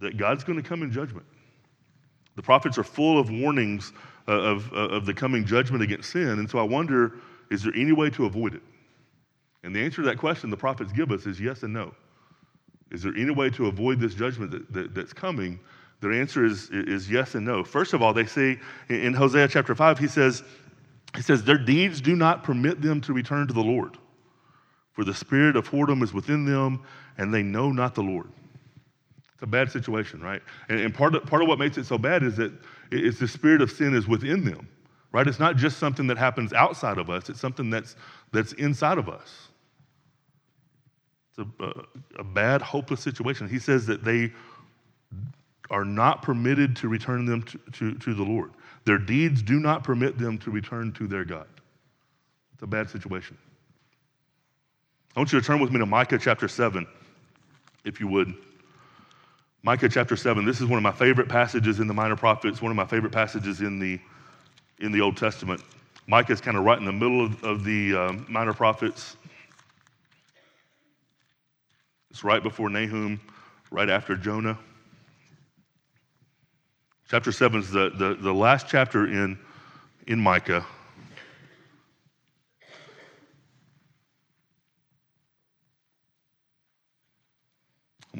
that 0.00 0.16
God's 0.16 0.44
going 0.44 0.62
to 0.62 0.66
come 0.66 0.82
in 0.82 0.90
judgment. 0.90 1.26
The 2.40 2.44
prophets 2.44 2.78
are 2.78 2.84
full 2.84 3.18
of 3.18 3.30
warnings 3.30 3.92
uh, 4.26 4.32
of, 4.32 4.72
uh, 4.72 4.76
of 4.76 5.04
the 5.04 5.12
coming 5.12 5.44
judgment 5.44 5.82
against 5.82 6.08
sin. 6.08 6.26
And 6.26 6.48
so 6.48 6.58
I 6.58 6.62
wonder 6.62 7.18
is 7.50 7.62
there 7.62 7.72
any 7.76 7.92
way 7.92 8.08
to 8.08 8.24
avoid 8.24 8.54
it? 8.54 8.62
And 9.62 9.76
the 9.76 9.80
answer 9.80 9.96
to 9.96 10.08
that 10.08 10.16
question 10.16 10.48
the 10.48 10.56
prophets 10.56 10.90
give 10.90 11.12
us 11.12 11.26
is 11.26 11.38
yes 11.38 11.64
and 11.64 11.74
no. 11.74 11.92
Is 12.90 13.02
there 13.02 13.12
any 13.14 13.30
way 13.30 13.50
to 13.50 13.66
avoid 13.66 14.00
this 14.00 14.14
judgment 14.14 14.52
that, 14.52 14.72
that, 14.72 14.94
that's 14.94 15.12
coming? 15.12 15.60
Their 16.00 16.12
answer 16.12 16.42
is, 16.42 16.70
is 16.70 17.10
yes 17.10 17.34
and 17.34 17.44
no. 17.44 17.62
First 17.62 17.92
of 17.92 18.00
all, 18.00 18.14
they 18.14 18.24
say 18.24 18.58
in 18.88 19.12
Hosea 19.12 19.46
chapter 19.48 19.74
5, 19.74 19.98
he 19.98 20.08
says, 20.08 20.42
he 21.14 21.20
says, 21.20 21.44
Their 21.44 21.58
deeds 21.58 22.00
do 22.00 22.16
not 22.16 22.42
permit 22.42 22.80
them 22.80 23.02
to 23.02 23.12
return 23.12 23.48
to 23.48 23.52
the 23.52 23.60
Lord, 23.60 23.98
for 24.94 25.04
the 25.04 25.12
spirit 25.12 25.56
of 25.56 25.68
whoredom 25.68 26.02
is 26.02 26.14
within 26.14 26.46
them, 26.46 26.84
and 27.18 27.34
they 27.34 27.42
know 27.42 27.70
not 27.70 27.94
the 27.94 28.02
Lord. 28.02 28.30
It's 29.40 29.44
a 29.44 29.46
bad 29.46 29.72
situation, 29.72 30.20
right? 30.20 30.42
And, 30.68 30.78
and 30.78 30.94
part, 30.94 31.14
of, 31.14 31.24
part 31.24 31.40
of 31.40 31.48
what 31.48 31.58
makes 31.58 31.78
it 31.78 31.86
so 31.86 31.96
bad 31.96 32.22
is 32.22 32.36
that 32.36 32.52
it's 32.90 33.18
the 33.18 33.26
spirit 33.26 33.62
of 33.62 33.70
sin 33.70 33.94
is 33.94 34.06
within 34.06 34.44
them, 34.44 34.68
right? 35.12 35.26
It's 35.26 35.40
not 35.40 35.56
just 35.56 35.78
something 35.78 36.06
that 36.08 36.18
happens 36.18 36.52
outside 36.52 36.98
of 36.98 37.08
us, 37.08 37.30
it's 37.30 37.40
something 37.40 37.70
that's, 37.70 37.96
that's 38.32 38.52
inside 38.52 38.98
of 38.98 39.08
us. 39.08 39.48
It's 41.30 41.38
a, 41.38 41.64
a, 41.64 41.72
a 42.18 42.24
bad, 42.24 42.60
hopeless 42.60 43.00
situation. 43.00 43.48
He 43.48 43.58
says 43.58 43.86
that 43.86 44.04
they 44.04 44.30
are 45.70 45.86
not 45.86 46.20
permitted 46.20 46.76
to 46.76 46.88
return 46.88 47.24
them 47.24 47.42
to, 47.44 47.58
to, 47.72 47.94
to, 47.94 48.12
the 48.12 48.22
Lord. 48.22 48.50
Their 48.84 48.98
deeds 48.98 49.40
do 49.40 49.58
not 49.58 49.84
permit 49.84 50.18
them 50.18 50.36
to 50.36 50.50
return 50.50 50.92
to 50.92 51.06
their 51.06 51.24
God. 51.24 51.46
It's 52.52 52.62
a 52.62 52.66
bad 52.66 52.90
situation. 52.90 53.38
I 55.16 55.20
want 55.20 55.32
you 55.32 55.40
to 55.40 55.46
turn 55.46 55.60
with 55.60 55.70
me 55.70 55.78
to 55.78 55.86
Micah 55.86 56.18
chapter 56.18 56.46
7, 56.46 56.86
if 57.86 58.00
you 58.00 58.08
would. 58.08 58.34
Micah 59.62 59.90
chapter 59.90 60.16
7. 60.16 60.46
This 60.46 60.60
is 60.60 60.66
one 60.66 60.78
of 60.78 60.82
my 60.82 60.92
favorite 60.92 61.28
passages 61.28 61.80
in 61.80 61.86
the 61.86 61.92
Minor 61.92 62.16
Prophets, 62.16 62.62
one 62.62 62.70
of 62.70 62.76
my 62.76 62.86
favorite 62.86 63.12
passages 63.12 63.60
in 63.60 63.78
the, 63.78 64.00
in 64.78 64.90
the 64.90 65.02
Old 65.02 65.18
Testament. 65.18 65.62
Micah 66.06 66.32
is 66.32 66.40
kind 66.40 66.56
of 66.56 66.64
right 66.64 66.78
in 66.78 66.86
the 66.86 66.92
middle 66.92 67.24
of, 67.26 67.44
of 67.44 67.62
the 67.62 67.94
um, 67.94 68.26
Minor 68.26 68.54
Prophets. 68.54 69.16
It's 72.10 72.24
right 72.24 72.42
before 72.42 72.70
Nahum, 72.70 73.20
right 73.70 73.90
after 73.90 74.16
Jonah. 74.16 74.58
Chapter 77.10 77.30
7 77.30 77.60
is 77.60 77.70
the, 77.70 77.90
the, 77.90 78.14
the 78.14 78.32
last 78.32 78.66
chapter 78.66 79.06
in, 79.06 79.38
in 80.06 80.18
Micah. 80.18 80.64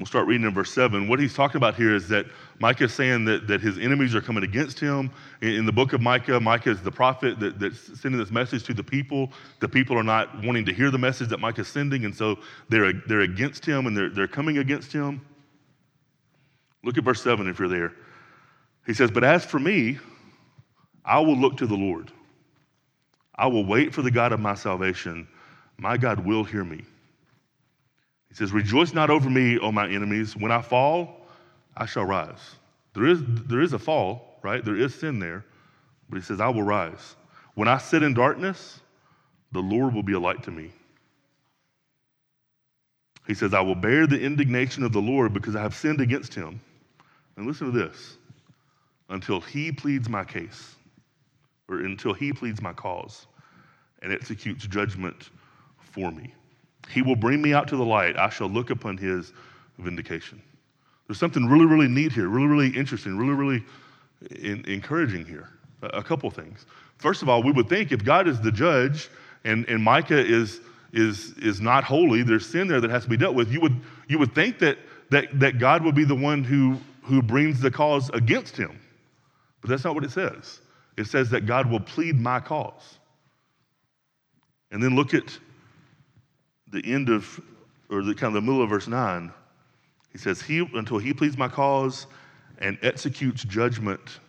We'll 0.00 0.06
start 0.06 0.26
reading 0.26 0.46
in 0.46 0.54
verse 0.54 0.72
7. 0.72 1.08
What 1.08 1.20
he's 1.20 1.34
talking 1.34 1.58
about 1.58 1.74
here 1.74 1.94
is 1.94 2.08
that 2.08 2.26
Micah 2.58 2.84
is 2.84 2.94
saying 2.94 3.26
that, 3.26 3.46
that 3.46 3.60
his 3.60 3.78
enemies 3.78 4.14
are 4.14 4.20
coming 4.20 4.42
against 4.44 4.80
him. 4.80 5.10
In, 5.42 5.50
in 5.50 5.66
the 5.66 5.72
book 5.72 5.92
of 5.92 6.00
Micah, 6.00 6.40
Micah 6.40 6.70
is 6.70 6.80
the 6.80 6.90
prophet 6.90 7.38
that, 7.40 7.58
that's 7.58 8.00
sending 8.00 8.18
this 8.18 8.30
message 8.30 8.64
to 8.64 8.74
the 8.74 8.82
people. 8.82 9.30
The 9.60 9.68
people 9.68 9.98
are 9.98 10.02
not 10.02 10.42
wanting 10.42 10.64
to 10.66 10.72
hear 10.72 10.90
the 10.90 10.98
message 10.98 11.28
that 11.28 11.38
Micah 11.38 11.60
is 11.60 11.68
sending, 11.68 12.04
and 12.06 12.14
so 12.14 12.38
they're, 12.70 12.92
they're 12.92 13.20
against 13.20 13.64
him 13.66 13.86
and 13.86 13.96
they're, 13.96 14.08
they're 14.08 14.28
coming 14.28 14.58
against 14.58 14.92
him. 14.92 15.20
Look 16.82 16.96
at 16.96 17.04
verse 17.04 17.22
7 17.22 17.46
if 17.46 17.58
you're 17.58 17.68
there. 17.68 17.92
He 18.86 18.94
says, 18.94 19.10
But 19.10 19.22
as 19.22 19.44
for 19.44 19.58
me, 19.58 19.98
I 21.04 21.20
will 21.20 21.36
look 21.36 21.58
to 21.58 21.66
the 21.66 21.76
Lord. 21.76 22.10
I 23.34 23.46
will 23.46 23.64
wait 23.64 23.94
for 23.94 24.02
the 24.02 24.10
God 24.10 24.32
of 24.32 24.40
my 24.40 24.54
salvation. 24.54 25.28
My 25.78 25.96
God 25.96 26.24
will 26.24 26.44
hear 26.44 26.64
me. 26.64 26.82
He 28.30 28.36
says, 28.36 28.52
Rejoice 28.52 28.94
not 28.94 29.10
over 29.10 29.28
me, 29.28 29.58
O 29.58 29.70
my 29.70 29.88
enemies. 29.88 30.36
When 30.36 30.50
I 30.50 30.62
fall, 30.62 31.26
I 31.76 31.84
shall 31.84 32.04
rise. 32.04 32.56
There 32.94 33.06
is, 33.06 33.20
there 33.26 33.60
is 33.60 33.72
a 33.72 33.78
fall, 33.78 34.38
right? 34.42 34.64
There 34.64 34.76
is 34.76 34.94
sin 34.94 35.18
there, 35.18 35.44
but 36.08 36.16
he 36.16 36.22
says, 36.22 36.40
I 36.40 36.48
will 36.48 36.62
rise. 36.62 37.16
When 37.54 37.68
I 37.68 37.78
sit 37.78 38.02
in 38.02 38.14
darkness, 38.14 38.80
the 39.52 39.60
Lord 39.60 39.94
will 39.94 40.02
be 40.02 40.12
a 40.14 40.20
light 40.20 40.42
to 40.44 40.50
me. 40.50 40.70
He 43.26 43.34
says, 43.34 43.52
I 43.52 43.60
will 43.60 43.74
bear 43.74 44.06
the 44.06 44.20
indignation 44.20 44.82
of 44.82 44.92
the 44.92 45.00
Lord 45.00 45.32
because 45.32 45.54
I 45.54 45.62
have 45.62 45.74
sinned 45.74 46.00
against 46.00 46.34
him. 46.34 46.60
And 47.36 47.46
listen 47.46 47.72
to 47.72 47.78
this 47.78 48.16
until 49.08 49.40
he 49.40 49.72
pleads 49.72 50.08
my 50.08 50.24
case, 50.24 50.76
or 51.68 51.80
until 51.80 52.12
he 52.12 52.32
pleads 52.32 52.62
my 52.62 52.72
cause 52.72 53.26
and 54.02 54.12
executes 54.12 54.66
judgment 54.66 55.30
for 55.78 56.10
me. 56.10 56.32
He 56.88 57.02
will 57.02 57.16
bring 57.16 57.40
me 57.42 57.52
out 57.52 57.68
to 57.68 57.76
the 57.76 57.84
light. 57.84 58.16
I 58.16 58.30
shall 58.30 58.48
look 58.48 58.70
upon 58.70 58.96
his 58.96 59.32
vindication. 59.78 60.40
There's 61.06 61.18
something 61.18 61.46
really, 61.46 61.66
really 61.66 61.88
neat 61.88 62.12
here, 62.12 62.28
really, 62.28 62.46
really 62.46 62.68
interesting, 62.68 63.16
really, 63.16 63.32
really 63.32 63.64
in, 64.30 64.64
encouraging 64.66 65.26
here. 65.26 65.48
A, 65.82 65.86
a 65.88 66.02
couple 66.02 66.30
things. 66.30 66.66
First 66.98 67.22
of 67.22 67.28
all, 67.28 67.42
we 67.42 67.52
would 67.52 67.68
think 67.68 67.92
if 67.92 68.04
God 68.04 68.28
is 68.28 68.40
the 68.40 68.52
judge 68.52 69.08
and, 69.44 69.68
and 69.68 69.82
Micah 69.82 70.18
is, 70.18 70.60
is, 70.92 71.32
is 71.38 71.60
not 71.60 71.84
holy, 71.84 72.22
there's 72.22 72.46
sin 72.46 72.68
there 72.68 72.80
that 72.80 72.90
has 72.90 73.04
to 73.04 73.08
be 73.08 73.16
dealt 73.16 73.34
with, 73.34 73.50
you 73.50 73.60
would, 73.60 73.80
you 74.08 74.18
would 74.18 74.34
think 74.34 74.58
that, 74.58 74.78
that, 75.10 75.38
that 75.40 75.58
God 75.58 75.82
would 75.82 75.94
be 75.94 76.04
the 76.04 76.14
one 76.14 76.44
who, 76.44 76.78
who 77.02 77.22
brings 77.22 77.60
the 77.60 77.70
cause 77.70 78.10
against 78.10 78.56
him. 78.56 78.78
But 79.60 79.70
that's 79.70 79.84
not 79.84 79.94
what 79.94 80.04
it 80.04 80.10
says. 80.10 80.60
It 80.96 81.06
says 81.06 81.30
that 81.30 81.46
God 81.46 81.70
will 81.70 81.80
plead 81.80 82.20
my 82.20 82.40
cause. 82.40 82.98
And 84.70 84.82
then 84.82 84.94
look 84.94 85.14
at 85.14 85.38
the 86.70 86.82
end 86.84 87.08
of, 87.08 87.40
or 87.88 88.02
the 88.02 88.14
kind 88.14 88.34
of 88.36 88.42
the 88.42 88.46
middle 88.46 88.62
of 88.62 88.70
verse 88.70 88.88
9. 88.88 89.32
He 90.12 90.18
says, 90.18 90.42
he, 90.42 90.68
until 90.74 90.98
he 90.98 91.12
pleads 91.12 91.36
my 91.36 91.48
cause 91.48 92.06
and 92.58 92.78
executes 92.82 93.44
judgment 93.44 94.20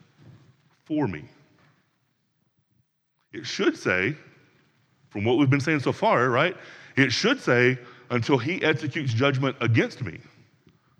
for 0.85 1.07
me. 1.07 1.25
It 3.33 3.45
should 3.45 3.77
say, 3.77 4.15
from 5.09 5.23
what 5.23 5.37
we've 5.37 5.49
been 5.49 5.59
saying 5.59 5.79
so 5.81 5.91
far, 5.91 6.29
right? 6.29 6.55
It 6.95 7.11
should 7.11 7.39
say, 7.39 7.77
until 8.09 8.37
he 8.37 8.61
executes 8.63 9.13
judgment 9.13 9.55
against 9.61 10.03
me 10.03 10.19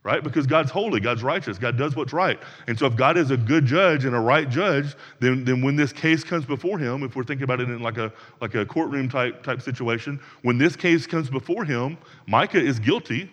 right? 0.04 0.24
Because 0.24 0.48
God's 0.48 0.72
holy, 0.72 1.00
God's 1.00 1.22
righteous, 1.22 1.60
God 1.60 1.78
does 1.78 1.96
what's 1.96 2.14
right. 2.14 2.40
And 2.68 2.78
so 2.78 2.88
if 2.88 2.96
God 2.96 3.18
is 3.18 3.30
a 3.30 3.38
good 3.38 3.66
judge 3.66 4.06
and 4.06 4.16
a 4.16 4.20
right 4.20 4.50
judge, 4.50 4.96
then, 5.20 5.46
then 5.46 5.62
when 5.62 5.76
this 5.76 5.94
case 5.94 6.24
comes 6.24 6.46
before 6.46 6.80
him, 6.80 7.04
if 7.04 7.16
we're 7.16 7.24
thinking 7.24 7.44
about 7.44 7.62
it 7.62 7.70
in 7.70 7.82
like 7.82 7.98
a, 7.98 8.12
like 8.40 8.56
a 8.56 8.66
courtroom 8.66 9.10
type, 9.10 9.44
type 9.44 9.62
situation, 9.62 10.20
when 10.42 10.58
this 10.58 10.76
case 10.76 11.06
comes 11.06 11.30
before 11.30 11.64
him, 11.66 11.98
Micah 12.28 12.62
is 12.62 12.80
guilty. 12.80 13.30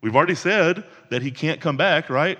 We've 0.00 0.16
already 0.16 0.34
said 0.34 0.84
that 1.10 1.22
he 1.22 1.30
can't 1.30 1.60
come 1.60 1.76
back, 1.76 2.10
right? 2.10 2.38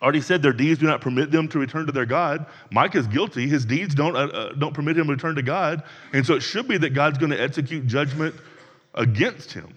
Already 0.00 0.20
said 0.20 0.42
their 0.42 0.52
deeds 0.52 0.78
do 0.78 0.86
not 0.86 1.00
permit 1.00 1.32
them 1.32 1.48
to 1.48 1.58
return 1.58 1.86
to 1.86 1.92
their 1.92 2.06
God. 2.06 2.46
Micah 2.70 2.98
is 2.98 3.06
guilty. 3.06 3.48
His 3.48 3.64
deeds 3.64 3.94
don't, 3.94 4.14
uh, 4.14 4.26
uh, 4.26 4.52
don't 4.52 4.74
permit 4.74 4.96
him 4.96 5.06
to 5.06 5.12
return 5.12 5.34
to 5.34 5.42
God. 5.42 5.82
And 6.12 6.24
so 6.24 6.34
it 6.34 6.40
should 6.40 6.68
be 6.68 6.78
that 6.78 6.90
God's 6.90 7.18
going 7.18 7.30
to 7.30 7.40
execute 7.40 7.86
judgment 7.86 8.34
against 8.94 9.52
him. 9.52 9.74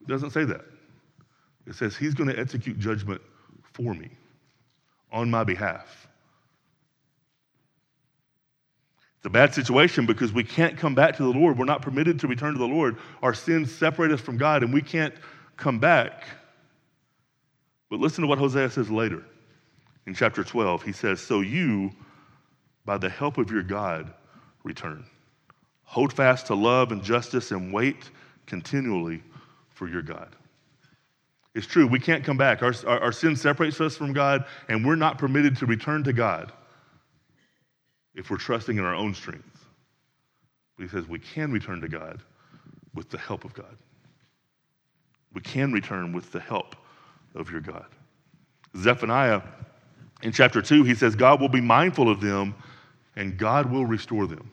It 0.00 0.08
doesn't 0.08 0.30
say 0.30 0.44
that. 0.44 0.62
It 1.68 1.74
says 1.74 1.96
he's 1.96 2.14
going 2.14 2.30
to 2.30 2.38
execute 2.38 2.78
judgment 2.78 3.20
for 3.74 3.94
me 3.94 4.08
on 5.12 5.30
my 5.30 5.44
behalf. 5.44 6.08
It's 9.18 9.26
a 9.26 9.30
bad 9.30 9.52
situation 9.52 10.06
because 10.06 10.32
we 10.32 10.44
can't 10.44 10.78
come 10.78 10.94
back 10.94 11.16
to 11.16 11.24
the 11.24 11.38
Lord. 11.38 11.58
We're 11.58 11.64
not 11.64 11.82
permitted 11.82 12.20
to 12.20 12.28
return 12.28 12.52
to 12.54 12.58
the 12.58 12.68
Lord. 12.68 12.96
Our 13.22 13.34
sins 13.34 13.74
separate 13.74 14.12
us 14.12 14.20
from 14.20 14.38
God 14.38 14.62
and 14.62 14.72
we 14.72 14.80
can't 14.80 15.14
come 15.56 15.78
back. 15.78 16.24
But 17.90 18.00
listen 18.00 18.22
to 18.22 18.28
what 18.28 18.38
Hosea 18.38 18.70
says 18.70 18.90
later 18.90 19.24
in 20.06 20.14
chapter 20.14 20.44
12. 20.44 20.82
He 20.82 20.92
says, 20.92 21.20
So 21.20 21.40
you, 21.40 21.90
by 22.84 22.96
the 22.96 23.08
help 23.08 23.38
of 23.38 23.50
your 23.50 23.62
God, 23.62 24.14
return. 24.62 25.04
Hold 25.82 26.12
fast 26.12 26.46
to 26.46 26.54
love 26.54 26.92
and 26.92 27.02
justice 27.02 27.50
and 27.50 27.72
wait 27.72 28.10
continually 28.46 29.22
for 29.70 29.88
your 29.88 30.02
God. 30.02 30.36
It's 31.54 31.66
true, 31.66 31.86
we 31.86 31.98
can't 31.98 32.24
come 32.24 32.36
back. 32.36 32.62
Our, 32.62 32.74
our, 32.86 33.00
our, 33.00 33.12
sin 33.12 33.34
separates 33.34 33.80
us 33.80 33.96
from 33.96 34.12
God, 34.12 34.44
and 34.68 34.84
we're 34.84 34.96
not 34.96 35.18
permitted 35.18 35.56
to 35.58 35.66
return 35.66 36.04
to 36.04 36.12
God 36.12 36.52
if 38.14 38.30
we're 38.30 38.36
trusting 38.36 38.76
in 38.76 38.84
our 38.84 38.94
own 38.94 39.14
strength. 39.14 39.66
But 40.76 40.84
he 40.84 40.88
says 40.88 41.08
we 41.08 41.18
can 41.18 41.50
return 41.50 41.80
to 41.80 41.88
God 41.88 42.22
with 42.94 43.10
the 43.10 43.18
help 43.18 43.44
of 43.44 43.54
God. 43.54 43.76
We 45.32 45.40
can 45.40 45.72
return 45.72 46.12
with 46.12 46.30
the 46.32 46.40
help 46.40 46.76
of 47.34 47.50
your 47.50 47.60
God. 47.60 47.86
Zephaniah, 48.76 49.42
in 50.22 50.32
chapter 50.32 50.62
2, 50.62 50.84
he 50.84 50.94
says, 50.94 51.14
God 51.14 51.40
will 51.40 51.48
be 51.48 51.60
mindful 51.60 52.08
of 52.08 52.20
them 52.20 52.54
and 53.16 53.36
God 53.36 53.70
will 53.70 53.86
restore 53.86 54.26
them. 54.26 54.50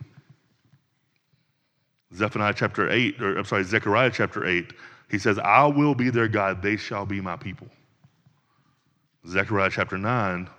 Zephaniah 2.14 2.54
chapter 2.56 2.90
8, 2.90 3.22
or 3.22 3.38
I'm 3.38 3.46
sorry, 3.46 3.64
Zechariah 3.64 4.12
chapter 4.12 4.46
8, 4.46 4.74
he 5.10 5.20
says, 5.20 5.38
I 5.40 5.66
will 5.66 5.96
be 5.96 6.10
their 6.10 6.28
God, 6.28 6.62
they 6.62 6.78
shall 6.78 7.06
be 7.06 7.22
my 7.22 7.38
people. 7.38 7.68
Zechariah 9.28 9.70
chapter 9.72 9.98
9, 9.98 10.50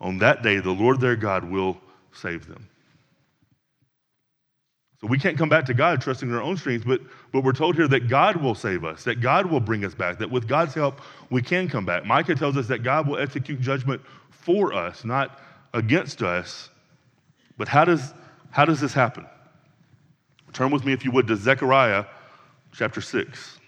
on 0.00 0.18
that 0.18 0.42
day, 0.42 0.58
the 0.58 0.70
Lord 0.70 1.00
their 1.00 1.16
God 1.16 1.44
will 1.44 1.78
save 2.12 2.46
them. 2.46 2.68
So 5.00 5.08
we 5.08 5.18
can't 5.18 5.36
come 5.36 5.48
back 5.48 5.66
to 5.66 5.74
God 5.74 6.00
trusting 6.00 6.28
in 6.28 6.34
our 6.34 6.42
own 6.42 6.56
strength, 6.56 6.86
but, 6.86 7.00
but 7.30 7.44
we're 7.44 7.52
told 7.52 7.76
here 7.76 7.88
that 7.88 8.08
God 8.08 8.36
will 8.36 8.54
save 8.54 8.84
us, 8.84 9.04
that 9.04 9.20
God 9.20 9.46
will 9.46 9.60
bring 9.60 9.84
us 9.84 9.94
back, 9.94 10.18
that 10.18 10.30
with 10.30 10.48
God's 10.48 10.72
help, 10.72 11.00
we 11.30 11.42
can 11.42 11.68
come 11.68 11.84
back. 11.84 12.06
Micah 12.06 12.34
tells 12.34 12.56
us 12.56 12.66
that 12.68 12.82
God 12.82 13.06
will 13.06 13.18
execute 13.18 13.60
judgment 13.60 14.00
for 14.30 14.72
us, 14.72 15.04
not 15.04 15.40
against 15.74 16.22
us. 16.22 16.70
But 17.58 17.68
how 17.68 17.84
does, 17.84 18.14
how 18.50 18.64
does 18.64 18.80
this 18.80 18.94
happen? 18.94 19.26
Turn 20.52 20.70
with 20.70 20.84
me, 20.84 20.92
if 20.92 21.04
you 21.04 21.10
would, 21.10 21.26
to 21.26 21.36
Zechariah 21.36 22.06
chapter 22.72 23.00
6. 23.00 23.58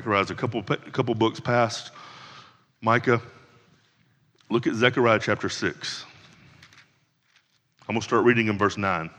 Zechariah's 0.00 0.30
a 0.30 0.34
couple, 0.34 0.60
a 0.60 0.90
couple 0.90 1.14
books 1.14 1.40
past 1.40 1.90
Micah. 2.80 3.20
Look 4.48 4.66
at 4.66 4.74
Zechariah 4.74 5.18
chapter 5.18 5.50
6. 5.50 6.06
I'm 7.86 7.94
going 7.94 8.00
to 8.00 8.04
start 8.04 8.24
reading 8.24 8.48
in 8.48 8.56
verse 8.56 8.78
9. 8.78 9.10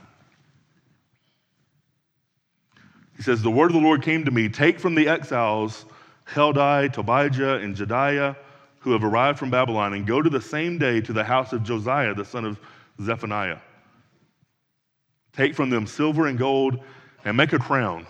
He 3.16 3.22
says, 3.22 3.44
The 3.44 3.52
word 3.52 3.68
of 3.68 3.74
the 3.74 3.80
Lord 3.80 4.02
came 4.02 4.26
to 4.26 4.32
me 4.32 4.50
Take 4.50 4.80
from 4.80 4.96
the 4.96 5.08
exiles 5.08 5.86
Heldai, 6.28 6.92
Tobijah, 6.92 7.64
and 7.64 7.76
Jedaiah, 7.76 8.36
who 8.80 8.92
have 8.94 9.04
arrived 9.04 9.38
from 9.38 9.52
Babylon, 9.52 9.94
and 9.94 10.08
go 10.08 10.20
to 10.20 10.32
the 10.32 10.42
same 10.42 10.80
day 10.80 11.00
to 11.02 11.14
the 11.14 11.24
house 11.24 11.54
of 11.54 11.62
Josiah, 11.62 12.16
the 12.16 12.26
son 12.26 12.44
of 12.44 12.60
Zephaniah. 13.00 13.60
Take 15.34 15.54
from 15.54 15.70
them 15.70 15.86
silver 15.86 16.26
and 16.26 16.40
gold, 16.40 16.80
and 17.24 17.38
make 17.38 17.54
a 17.54 17.60
crown 17.60 18.08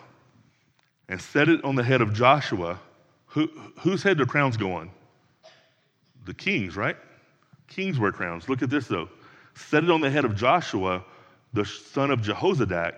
and 1.12 1.21
set 1.21 1.50
it 1.50 1.62
on 1.65 1.76
the 1.76 1.84
head 1.84 2.00
of 2.00 2.13
Joshua, 2.13 2.80
who, 3.26 3.47
whose 3.82 4.02
head 4.02 4.17
do 4.17 4.26
crowns 4.26 4.56
go 4.56 4.71
on? 4.71 4.89
The 6.24 6.34
kings, 6.34 6.78
right? 6.78 6.95
Kings 7.67 8.00
wear 8.00 8.13
crowns. 8.13 8.47
Look 8.47 8.62
at 8.62 8.69
this 8.69 8.88
though. 8.88 9.10
Set 9.54 9.84
it 9.84 9.91
on 9.91 10.00
the 10.00 10.10
head 10.10 10.24
of 10.24 10.38
Joshua, 10.38 11.04
the 11.52 11.65
son 11.65 12.12
of 12.12 12.21
Jehozadak, 12.21 12.93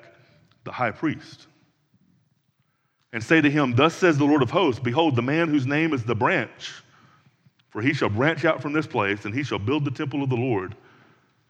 the 0.64 0.72
high 0.72 0.92
priest. 0.92 1.48
And 3.14 3.24
say 3.24 3.42
to 3.42 3.50
him, 3.50 3.76
Thus 3.76 3.96
says 3.96 4.20
the 4.20 4.26
Lord 4.26 4.44
of 4.44 4.52
hosts, 4.52 4.80
Behold, 4.80 5.16
the 5.16 5.24
man 5.24 5.48
whose 5.48 5.66
name 5.66 5.92
is 5.92 6.04
the 6.04 6.16
branch, 6.16 6.72
for 7.72 7.82
he 7.82 7.94
shall 7.94 8.10
branch 8.10 8.46
out 8.46 8.62
from 8.62 8.74
this 8.74 8.86
place, 8.86 9.26
and 9.26 9.34
he 9.34 9.42
shall 9.42 9.60
build 9.60 9.86
the 9.86 9.92
temple 9.92 10.22
of 10.22 10.30
the 10.30 10.36
Lord. 10.36 10.76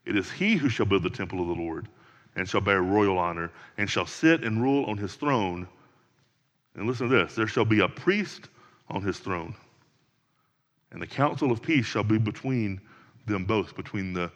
It 0.05 0.15
is 0.15 0.31
he 0.31 0.55
who 0.55 0.69
shall 0.69 0.85
build 0.85 1.03
the 1.03 1.09
temple 1.09 1.41
of 1.41 1.47
the 1.49 1.61
Lord, 1.61 1.89
and 2.37 2.47
shall 2.47 2.61
bear 2.61 2.81
royal 2.81 3.17
honor, 3.17 3.51
and 3.77 3.89
shall 3.89 4.05
sit 4.05 4.45
and 4.45 4.61
rule 4.61 4.85
on 4.85 4.97
his 4.97 5.15
throne 5.15 5.67
and 6.75 6.87
listen 6.87 7.09
to 7.09 7.15
this 7.15 7.35
there 7.35 7.47
shall 7.47 7.65
be 7.65 7.81
a 7.81 7.87
priest 7.87 8.49
on 8.89 9.01
his 9.01 9.19
throne, 9.19 9.55
and 10.91 11.01
the 11.01 11.07
council 11.07 11.51
of 11.51 11.61
peace 11.61 11.85
shall 11.85 12.03
be 12.03 12.17
between 12.17 12.79
them 13.25 13.45
both, 13.45 13.75
between 13.75 14.13
the, 14.13 14.31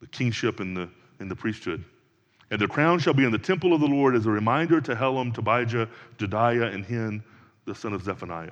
the 0.00 0.06
kingship 0.08 0.60
and 0.60 0.76
the, 0.76 0.88
and 1.18 1.30
the 1.30 1.36
priesthood. 1.36 1.84
And 2.50 2.60
the 2.60 2.66
crown 2.66 2.98
shall 2.98 3.14
be 3.14 3.24
in 3.24 3.30
the 3.30 3.38
temple 3.38 3.72
of 3.72 3.80
the 3.80 3.86
Lord 3.86 4.16
as 4.16 4.26
a 4.26 4.30
reminder 4.30 4.80
to 4.80 4.94
Helem, 4.94 5.32
Tobijah, 5.32 5.88
Jedaiah, 6.18 6.74
and 6.74 6.84
Hen, 6.84 7.22
the 7.64 7.74
son 7.74 7.92
of 7.92 8.02
Zephaniah. 8.02 8.50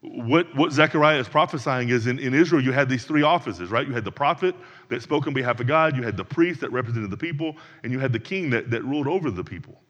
What, 0.00 0.54
what 0.54 0.72
Zechariah 0.72 1.18
is 1.18 1.28
prophesying 1.28 1.88
is 1.88 2.06
in, 2.06 2.18
in 2.18 2.34
Israel, 2.34 2.62
you 2.62 2.72
had 2.72 2.88
these 2.88 3.04
three 3.04 3.22
offices, 3.22 3.70
right? 3.70 3.86
You 3.86 3.94
had 3.94 4.04
the 4.04 4.12
prophet 4.12 4.54
that 4.88 5.02
spoke 5.02 5.26
on 5.26 5.34
behalf 5.34 5.60
of 5.60 5.66
God, 5.66 5.96
you 5.96 6.02
had 6.02 6.16
the 6.16 6.24
priest 6.24 6.60
that 6.60 6.72
represented 6.72 7.10
the 7.10 7.16
people, 7.16 7.56
and 7.82 7.92
you 7.92 7.98
had 7.98 8.12
the 8.12 8.18
king 8.18 8.50
that, 8.50 8.70
that 8.70 8.84
ruled 8.84 9.06
over 9.06 9.30
the 9.30 9.44
people. 9.44 9.80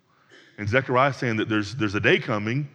And 0.59 0.69
Zechariah 0.69 1.13
saying 1.13 1.37
that 1.37 1.49
there's, 1.49 1.75
there's 1.75 1.95
a 1.95 2.01
day 2.01 2.19
coming. 2.19 2.69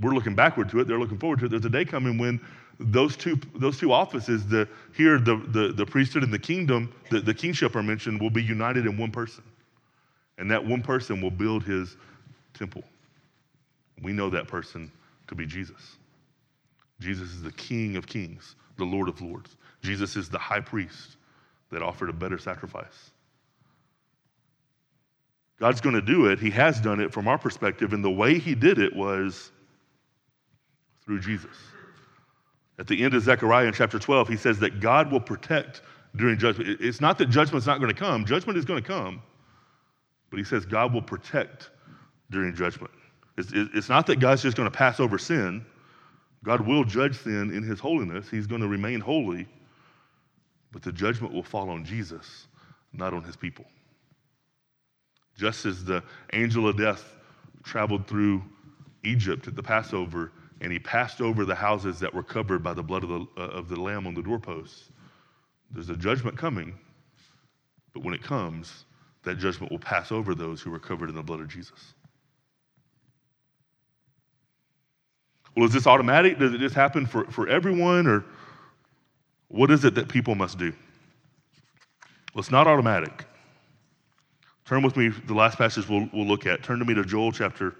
We're 0.00 0.14
looking 0.14 0.34
backward 0.34 0.68
to 0.70 0.80
it. 0.80 0.86
They're 0.86 0.98
looking 0.98 1.18
forward 1.18 1.40
to 1.40 1.46
it. 1.46 1.48
There's 1.48 1.64
a 1.64 1.70
day 1.70 1.84
coming 1.84 2.18
when 2.18 2.40
those 2.78 3.16
two, 3.16 3.40
those 3.54 3.78
two 3.78 3.92
offices, 3.92 4.46
the, 4.46 4.68
here 4.94 5.18
the, 5.18 5.36
the, 5.48 5.72
the 5.72 5.86
priesthood 5.86 6.22
and 6.22 6.32
the 6.32 6.38
kingdom, 6.38 6.94
the, 7.10 7.20
the 7.20 7.34
kingship 7.34 7.74
are 7.74 7.82
mentioned, 7.82 8.20
will 8.20 8.30
be 8.30 8.42
united 8.42 8.86
in 8.86 8.96
one 8.96 9.10
person. 9.10 9.42
And 10.36 10.50
that 10.50 10.64
one 10.64 10.82
person 10.82 11.20
will 11.20 11.32
build 11.32 11.64
his 11.64 11.96
temple. 12.54 12.84
We 14.02 14.12
know 14.12 14.30
that 14.30 14.46
person 14.46 14.92
to 15.26 15.34
be 15.34 15.46
Jesus. 15.46 15.96
Jesus 17.00 17.30
is 17.30 17.42
the 17.42 17.52
King 17.52 17.96
of 17.96 18.06
kings, 18.06 18.56
the 18.76 18.84
Lord 18.84 19.08
of 19.08 19.20
lords. 19.20 19.56
Jesus 19.82 20.16
is 20.16 20.28
the 20.28 20.38
high 20.38 20.60
priest 20.60 21.16
that 21.70 21.82
offered 21.82 22.10
a 22.10 22.12
better 22.12 22.38
sacrifice. 22.38 23.10
God's 25.60 25.80
going 25.80 25.94
to 25.94 26.02
do 26.02 26.26
it. 26.26 26.38
He 26.38 26.50
has 26.50 26.80
done 26.80 27.00
it 27.00 27.12
from 27.12 27.26
our 27.26 27.38
perspective. 27.38 27.92
And 27.92 28.04
the 28.04 28.10
way 28.10 28.38
he 28.38 28.54
did 28.54 28.78
it 28.78 28.94
was 28.94 29.50
through 31.04 31.20
Jesus. 31.20 31.56
At 32.78 32.86
the 32.86 33.02
end 33.02 33.14
of 33.14 33.22
Zechariah 33.22 33.66
in 33.66 33.72
chapter 33.72 33.98
12, 33.98 34.28
he 34.28 34.36
says 34.36 34.60
that 34.60 34.80
God 34.80 35.10
will 35.10 35.20
protect 35.20 35.82
during 36.14 36.38
judgment. 36.38 36.80
It's 36.80 37.00
not 37.00 37.18
that 37.18 37.28
judgment's 37.28 37.66
not 37.66 37.80
going 37.80 37.92
to 37.92 37.98
come, 37.98 38.24
judgment 38.24 38.56
is 38.58 38.64
going 38.64 38.82
to 38.82 38.86
come. 38.86 39.20
But 40.30 40.38
he 40.38 40.44
says 40.44 40.64
God 40.64 40.92
will 40.92 41.02
protect 41.02 41.70
during 42.30 42.54
judgment. 42.54 42.92
It's, 43.36 43.50
it's 43.52 43.88
not 43.88 44.06
that 44.08 44.20
God's 44.20 44.42
just 44.42 44.56
going 44.56 44.70
to 44.70 44.76
pass 44.76 45.00
over 45.00 45.18
sin. 45.18 45.64
God 46.44 46.60
will 46.60 46.84
judge 46.84 47.16
sin 47.16 47.52
in 47.52 47.62
his 47.62 47.80
holiness. 47.80 48.28
He's 48.30 48.46
going 48.46 48.60
to 48.60 48.68
remain 48.68 49.00
holy. 49.00 49.48
But 50.70 50.82
the 50.82 50.92
judgment 50.92 51.32
will 51.32 51.42
fall 51.42 51.70
on 51.70 51.84
Jesus, 51.84 52.46
not 52.92 53.14
on 53.14 53.22
his 53.24 53.36
people. 53.36 53.64
Just 55.38 55.64
as 55.66 55.84
the 55.84 56.02
angel 56.32 56.68
of 56.68 56.76
death 56.76 57.14
traveled 57.62 58.08
through 58.08 58.42
Egypt 59.04 59.46
at 59.46 59.54
the 59.54 59.62
Passover 59.62 60.32
and 60.60 60.72
he 60.72 60.80
passed 60.80 61.20
over 61.20 61.44
the 61.44 61.54
houses 61.54 62.00
that 62.00 62.12
were 62.12 62.24
covered 62.24 62.60
by 62.60 62.74
the 62.74 62.82
blood 62.82 63.04
of 63.04 63.08
the, 63.08 63.26
uh, 63.36 63.46
of 63.46 63.68
the 63.68 63.80
lamb 63.80 64.08
on 64.08 64.14
the 64.14 64.22
doorposts, 64.22 64.90
there's 65.70 65.90
a 65.90 65.96
judgment 65.96 66.36
coming. 66.36 66.74
But 67.94 68.02
when 68.02 68.14
it 68.14 68.22
comes, 68.22 68.84
that 69.22 69.38
judgment 69.38 69.70
will 69.70 69.78
pass 69.78 70.10
over 70.10 70.34
those 70.34 70.60
who 70.60 70.72
were 70.72 70.80
covered 70.80 71.08
in 71.08 71.14
the 71.14 71.22
blood 71.22 71.38
of 71.38 71.46
Jesus. 71.46 71.94
Well, 75.56 75.66
is 75.66 75.72
this 75.72 75.86
automatic? 75.86 76.40
Does 76.40 76.52
it 76.52 76.58
just 76.58 76.74
happen 76.74 77.06
for, 77.06 77.24
for 77.26 77.46
everyone? 77.48 78.08
Or 78.08 78.24
what 79.46 79.70
is 79.70 79.84
it 79.84 79.94
that 79.94 80.08
people 80.08 80.34
must 80.34 80.58
do? 80.58 80.72
Well, 82.34 82.40
it's 82.40 82.50
not 82.50 82.66
automatic. 82.66 83.27
Turn 84.68 84.82
with 84.82 84.98
me, 84.98 85.08
the 85.08 85.32
last 85.32 85.56
passage 85.56 85.88
we'll, 85.88 86.10
we'll 86.12 86.26
look 86.26 86.44
at. 86.44 86.62
Turn 86.62 86.78
to 86.78 86.84
me 86.84 86.92
to 86.92 87.02
Joel 87.02 87.32
chapter, 87.32 87.74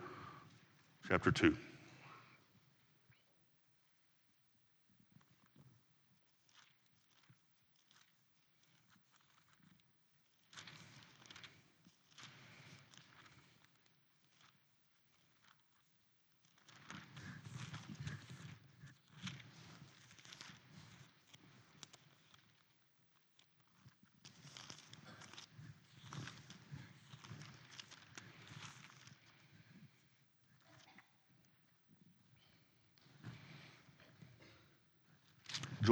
chapter 1.07 1.31
2. 1.31 1.55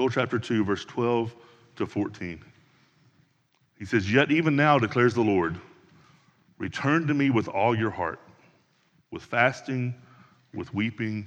Joel 0.07 0.23
chapter 0.23 0.39
2, 0.39 0.65
verse 0.65 0.85
12 0.85 1.35
to 1.77 1.87
14. 1.87 2.41
He 3.77 3.85
says, 3.85 4.13
Yet 4.13 4.31
even 4.31 4.55
now, 4.55 4.79
declares 4.79 5.15
the 5.15 5.23
Lord, 5.23 5.59
return 6.59 7.09
to 7.09 7.15
me 7.15 7.31
with 7.31 7.49
all 7.49 7.77
your 7.77 7.91
heart, 7.91 8.21
with 9.11 9.25
fasting, 9.25 9.97
with 10.55 10.73
weeping, 10.73 11.27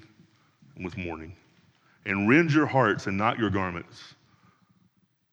and 0.77 0.85
with 0.85 0.97
mourning, 0.97 1.35
and 2.05 2.29
rend 2.29 2.53
your 2.53 2.67
hearts 2.67 3.07
and 3.07 3.17
not 3.17 3.37
your 3.37 3.49
garments. 3.49 4.15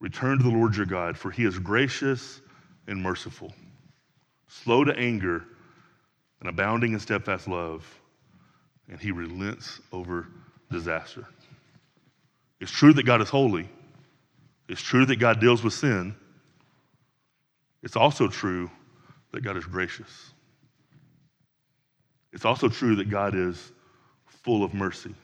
Return 0.00 0.38
to 0.38 0.42
the 0.42 0.50
Lord 0.50 0.74
your 0.74 0.86
God, 0.86 1.16
for 1.16 1.30
he 1.30 1.44
is 1.44 1.56
gracious 1.56 2.40
and 2.88 3.00
merciful, 3.00 3.54
slow 4.48 4.82
to 4.82 4.98
anger, 4.98 5.44
and 6.40 6.48
abounding 6.48 6.94
in 6.94 6.98
steadfast 6.98 7.46
love, 7.46 7.86
and 8.88 8.98
he 8.98 9.12
relents 9.12 9.80
over 9.92 10.26
disaster. 10.68 11.28
It's 12.60 12.70
true 12.70 12.92
that 12.94 13.04
God 13.04 13.20
is 13.20 13.28
holy. 13.28 13.68
It's 14.68 14.82
true 14.82 15.06
that 15.06 15.16
God 15.16 15.40
deals 15.40 15.62
with 15.62 15.74
sin. 15.74 16.14
It's 17.82 17.96
also 17.96 18.28
true 18.28 18.70
that 19.32 19.42
God 19.42 19.56
is 19.56 19.64
gracious. 19.64 20.32
It's 22.32 22.44
also 22.44 22.68
true 22.68 22.96
that 22.96 23.08
God 23.10 23.34
is 23.34 23.72
full 24.26 24.64
of 24.64 24.74
mercy. 24.74 25.14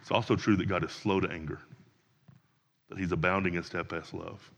It's 0.00 0.10
also 0.10 0.36
true 0.36 0.56
that 0.56 0.68
God 0.68 0.84
is 0.84 0.90
slow 0.90 1.20
to 1.20 1.30
anger, 1.30 1.60
that 2.88 2.98
He's 2.98 3.12
abounding 3.12 3.54
in 3.54 3.62
steadfast 3.62 4.14
love. 4.14 4.50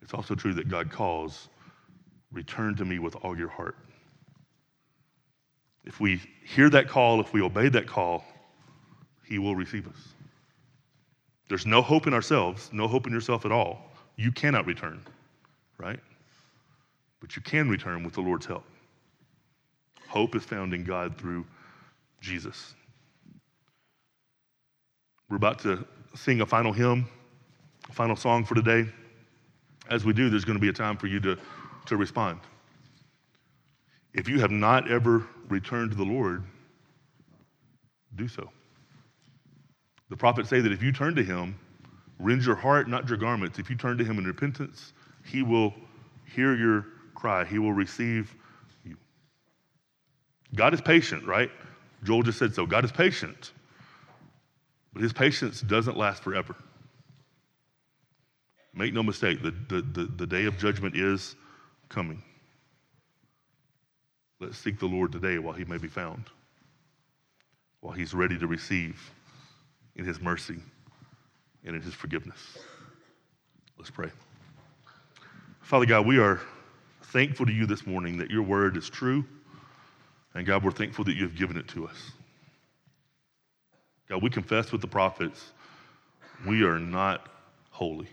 It's 0.00 0.14
also 0.14 0.34
true 0.34 0.54
that 0.54 0.68
God 0.68 0.90
calls, 0.90 1.48
Return 2.32 2.74
to 2.76 2.84
me 2.84 2.98
with 2.98 3.14
all 3.16 3.36
your 3.36 3.50
heart. 3.50 3.76
If 5.84 6.00
we 6.00 6.20
hear 6.44 6.70
that 6.70 6.88
call, 6.88 7.20
if 7.20 7.32
we 7.34 7.42
obey 7.42 7.68
that 7.68 7.86
call, 7.86 8.24
he 9.32 9.38
will 9.38 9.56
receive 9.56 9.88
us. 9.88 10.08
There's 11.48 11.64
no 11.64 11.80
hope 11.80 12.06
in 12.06 12.12
ourselves, 12.12 12.68
no 12.70 12.86
hope 12.86 13.06
in 13.06 13.14
yourself 13.14 13.46
at 13.46 13.50
all. 13.50 13.90
You 14.16 14.30
cannot 14.30 14.66
return, 14.66 15.00
right? 15.78 15.98
But 17.18 17.34
you 17.34 17.40
can 17.40 17.70
return 17.70 18.04
with 18.04 18.12
the 18.12 18.20
Lord's 18.20 18.44
help. 18.44 18.62
Hope 20.06 20.36
is 20.36 20.44
found 20.44 20.74
in 20.74 20.84
God 20.84 21.16
through 21.16 21.46
Jesus. 22.20 22.74
We're 25.30 25.38
about 25.38 25.60
to 25.60 25.82
sing 26.14 26.42
a 26.42 26.46
final 26.46 26.74
hymn, 26.74 27.08
a 27.88 27.92
final 27.94 28.16
song 28.16 28.44
for 28.44 28.54
today. 28.54 28.86
As 29.88 30.04
we 30.04 30.12
do, 30.12 30.28
there's 30.28 30.44
going 30.44 30.58
to 30.58 30.62
be 30.62 30.68
a 30.68 30.74
time 30.74 30.98
for 30.98 31.06
you 31.06 31.20
to, 31.20 31.38
to 31.86 31.96
respond. 31.96 32.38
If 34.12 34.28
you 34.28 34.40
have 34.40 34.50
not 34.50 34.90
ever 34.90 35.26
returned 35.48 35.92
to 35.92 35.96
the 35.96 36.04
Lord, 36.04 36.44
do 38.14 38.28
so. 38.28 38.50
The 40.12 40.18
prophets 40.18 40.50
say 40.50 40.60
that 40.60 40.70
if 40.70 40.82
you 40.82 40.92
turn 40.92 41.14
to 41.14 41.24
him, 41.24 41.58
rend 42.18 42.44
your 42.44 42.54
heart, 42.54 42.86
not 42.86 43.08
your 43.08 43.16
garments. 43.16 43.58
If 43.58 43.70
you 43.70 43.76
turn 43.76 43.96
to 43.96 44.04
him 44.04 44.18
in 44.18 44.26
repentance, 44.26 44.92
he 45.24 45.42
will 45.42 45.72
hear 46.26 46.54
your 46.54 46.84
cry, 47.14 47.46
he 47.46 47.58
will 47.58 47.72
receive 47.72 48.36
you. 48.84 48.98
God 50.54 50.74
is 50.74 50.82
patient, 50.82 51.24
right? 51.24 51.50
Joel 52.04 52.24
just 52.24 52.38
said 52.38 52.54
so. 52.54 52.66
God 52.66 52.84
is 52.84 52.92
patient, 52.92 53.52
but 54.92 55.00
his 55.00 55.14
patience 55.14 55.62
doesn't 55.62 55.96
last 55.96 56.22
forever. 56.22 56.54
Make 58.74 58.92
no 58.92 59.02
mistake, 59.02 59.42
the, 59.42 59.52
the, 59.70 59.80
the, 59.80 60.04
the 60.04 60.26
day 60.26 60.44
of 60.44 60.58
judgment 60.58 60.94
is 60.94 61.36
coming. 61.88 62.22
Let's 64.40 64.58
seek 64.58 64.78
the 64.78 64.84
Lord 64.84 65.10
today 65.10 65.38
while 65.38 65.54
he 65.54 65.64
may 65.64 65.78
be 65.78 65.88
found, 65.88 66.24
while 67.80 67.94
he's 67.94 68.12
ready 68.12 68.38
to 68.38 68.46
receive 68.46 69.10
in 69.96 70.04
his 70.04 70.20
mercy 70.20 70.58
and 71.64 71.76
in 71.76 71.82
his 71.82 71.94
forgiveness. 71.94 72.58
Let's 73.78 73.90
pray. 73.90 74.10
Father 75.60 75.86
God, 75.86 76.06
we 76.06 76.18
are 76.18 76.40
thankful 77.04 77.46
to 77.46 77.52
you 77.52 77.66
this 77.66 77.86
morning 77.86 78.18
that 78.18 78.30
your 78.30 78.42
word 78.42 78.76
is 78.76 78.88
true. 78.88 79.24
And 80.34 80.46
God, 80.46 80.64
we're 80.64 80.70
thankful 80.70 81.04
that 81.04 81.14
you 81.14 81.24
have 81.24 81.36
given 81.36 81.56
it 81.56 81.68
to 81.68 81.86
us. 81.86 82.12
God, 84.08 84.22
we 84.22 84.30
confess 84.30 84.72
with 84.72 84.80
the 84.80 84.88
prophets, 84.88 85.52
we 86.46 86.64
are 86.64 86.78
not 86.78 87.28
holy. 87.70 88.08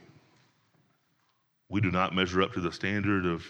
We 1.69 1.81
do 1.81 1.91
not 1.91 2.15
measure 2.15 2.41
up 2.41 2.53
to 2.53 2.61
the 2.61 2.71
standard 2.71 3.25
of, 3.25 3.45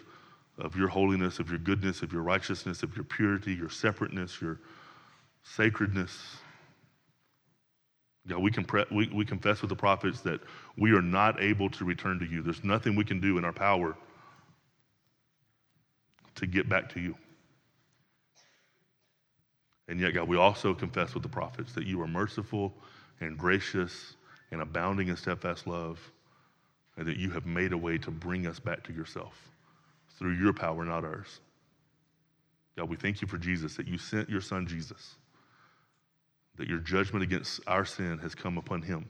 of 0.58 0.76
your 0.76 0.88
holiness, 0.88 1.39
of 1.39 1.49
your 1.49 1.60
goodness, 1.60 2.01
of 2.01 2.12
your 2.12 2.22
righteousness, 2.22 2.84
of 2.84 2.95
your 2.95 3.06
purity, 3.06 3.54
your 3.54 3.70
separateness, 3.70 4.41
your 4.41 4.60
sacredness. 5.43 6.38
God, 8.28 8.39
we, 8.43 8.51
compre- 8.51 8.91
we, 8.91 9.09
we 9.13 9.26
confess 9.26 9.61
with 9.61 9.70
the 9.70 9.76
prophets 9.76 10.22
that 10.22 10.41
we 10.78 10.91
are 10.91 11.01
not 11.01 11.41
able 11.41 11.70
to 11.72 11.86
return 11.86 12.20
to 12.20 12.26
you. 12.26 12.41
There's 12.41 12.63
nothing 12.63 12.95
we 12.95 13.03
can 13.03 13.20
do 13.20 13.38
in 13.38 13.45
our 13.45 13.53
power 13.53 13.95
to 16.36 16.47
get 16.47 16.70
back 16.70 16.89
to 16.93 16.99
you. 16.99 17.15
And 19.88 19.99
yet, 19.99 20.13
God, 20.13 20.28
we 20.28 20.38
also 20.38 20.74
confess 20.74 21.13
with 21.15 21.24
the 21.24 21.30
prophets 21.30 21.74
that 21.74 21.88
you 21.88 21.99
are 22.01 22.07
merciful 22.07 22.74
and 23.20 23.38
gracious 23.38 24.15
and 24.51 24.61
abounding 24.61 25.07
in 25.07 25.17
steadfast 25.17 25.65
love, 25.65 25.99
and 26.97 27.07
that 27.07 27.17
you 27.17 27.30
have 27.32 27.45
made 27.45 27.74
a 27.74 27.78
way 27.78 27.97
to 27.97 28.11
bring 28.11 28.45
us 28.45 28.59
back 28.59 28.84
to 28.84 28.93
yourself 28.93 29.34
through 30.17 30.34
your 30.34 30.53
power, 30.53 30.84
not 30.86 31.03
ours. 31.03 31.39
God, 32.78 32.89
we 32.89 32.95
thank 32.95 33.22
you 33.22 33.28
for 33.28 33.38
Jesus, 33.38 33.76
that 33.76 33.88
you 33.88 33.97
sent 33.97 34.30
your 34.30 34.41
son 34.41 34.67
Jesus 34.67 35.15
that 36.60 36.68
your 36.68 36.80
judgment 36.80 37.24
against 37.24 37.62
our 37.68 37.86
sin 37.86 38.18
has 38.20 38.36
come 38.36 38.57
upon 38.57 38.82
him. 38.82 39.10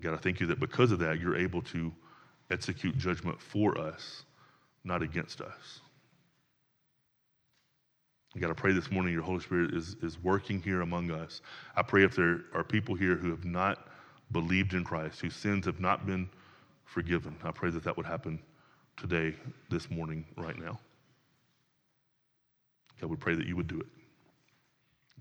God, 0.00 0.14
I 0.14 0.16
thank 0.16 0.40
you 0.40 0.48
that 0.48 0.58
because 0.58 0.90
of 0.90 0.98
that, 0.98 1.20
you're 1.20 1.36
able 1.36 1.62
to 1.62 1.92
execute 2.50 2.98
judgment 2.98 3.40
for 3.40 3.78
us, 3.78 4.24
not 4.82 5.02
against 5.02 5.40
us. 5.40 5.80
God, 8.38 8.50
I 8.50 8.54
pray 8.54 8.72
this 8.72 8.90
morning 8.90 9.12
your 9.12 9.22
Holy 9.22 9.40
Spirit 9.40 9.74
is, 9.74 9.96
is 10.02 10.20
working 10.22 10.60
here 10.60 10.80
among 10.80 11.12
us. 11.12 11.40
I 11.76 11.82
pray 11.82 12.02
if 12.02 12.16
there 12.16 12.40
are 12.52 12.64
people 12.64 12.96
here 12.96 13.14
who 13.14 13.30
have 13.30 13.44
not 13.44 13.86
believed 14.32 14.74
in 14.74 14.82
Christ, 14.82 15.20
whose 15.20 15.36
sins 15.36 15.66
have 15.66 15.78
not 15.78 16.04
been 16.04 16.28
forgiven, 16.84 17.36
I 17.44 17.52
pray 17.52 17.70
that 17.70 17.84
that 17.84 17.96
would 17.96 18.06
happen 18.06 18.40
today, 18.96 19.36
this 19.68 19.88
morning, 19.88 20.24
right 20.36 20.58
now. 20.58 20.80
God, 23.00 23.08
we 23.08 23.16
pray 23.16 23.36
that 23.36 23.46
you 23.46 23.54
would 23.56 23.68
do 23.68 23.78
it. 23.78 23.99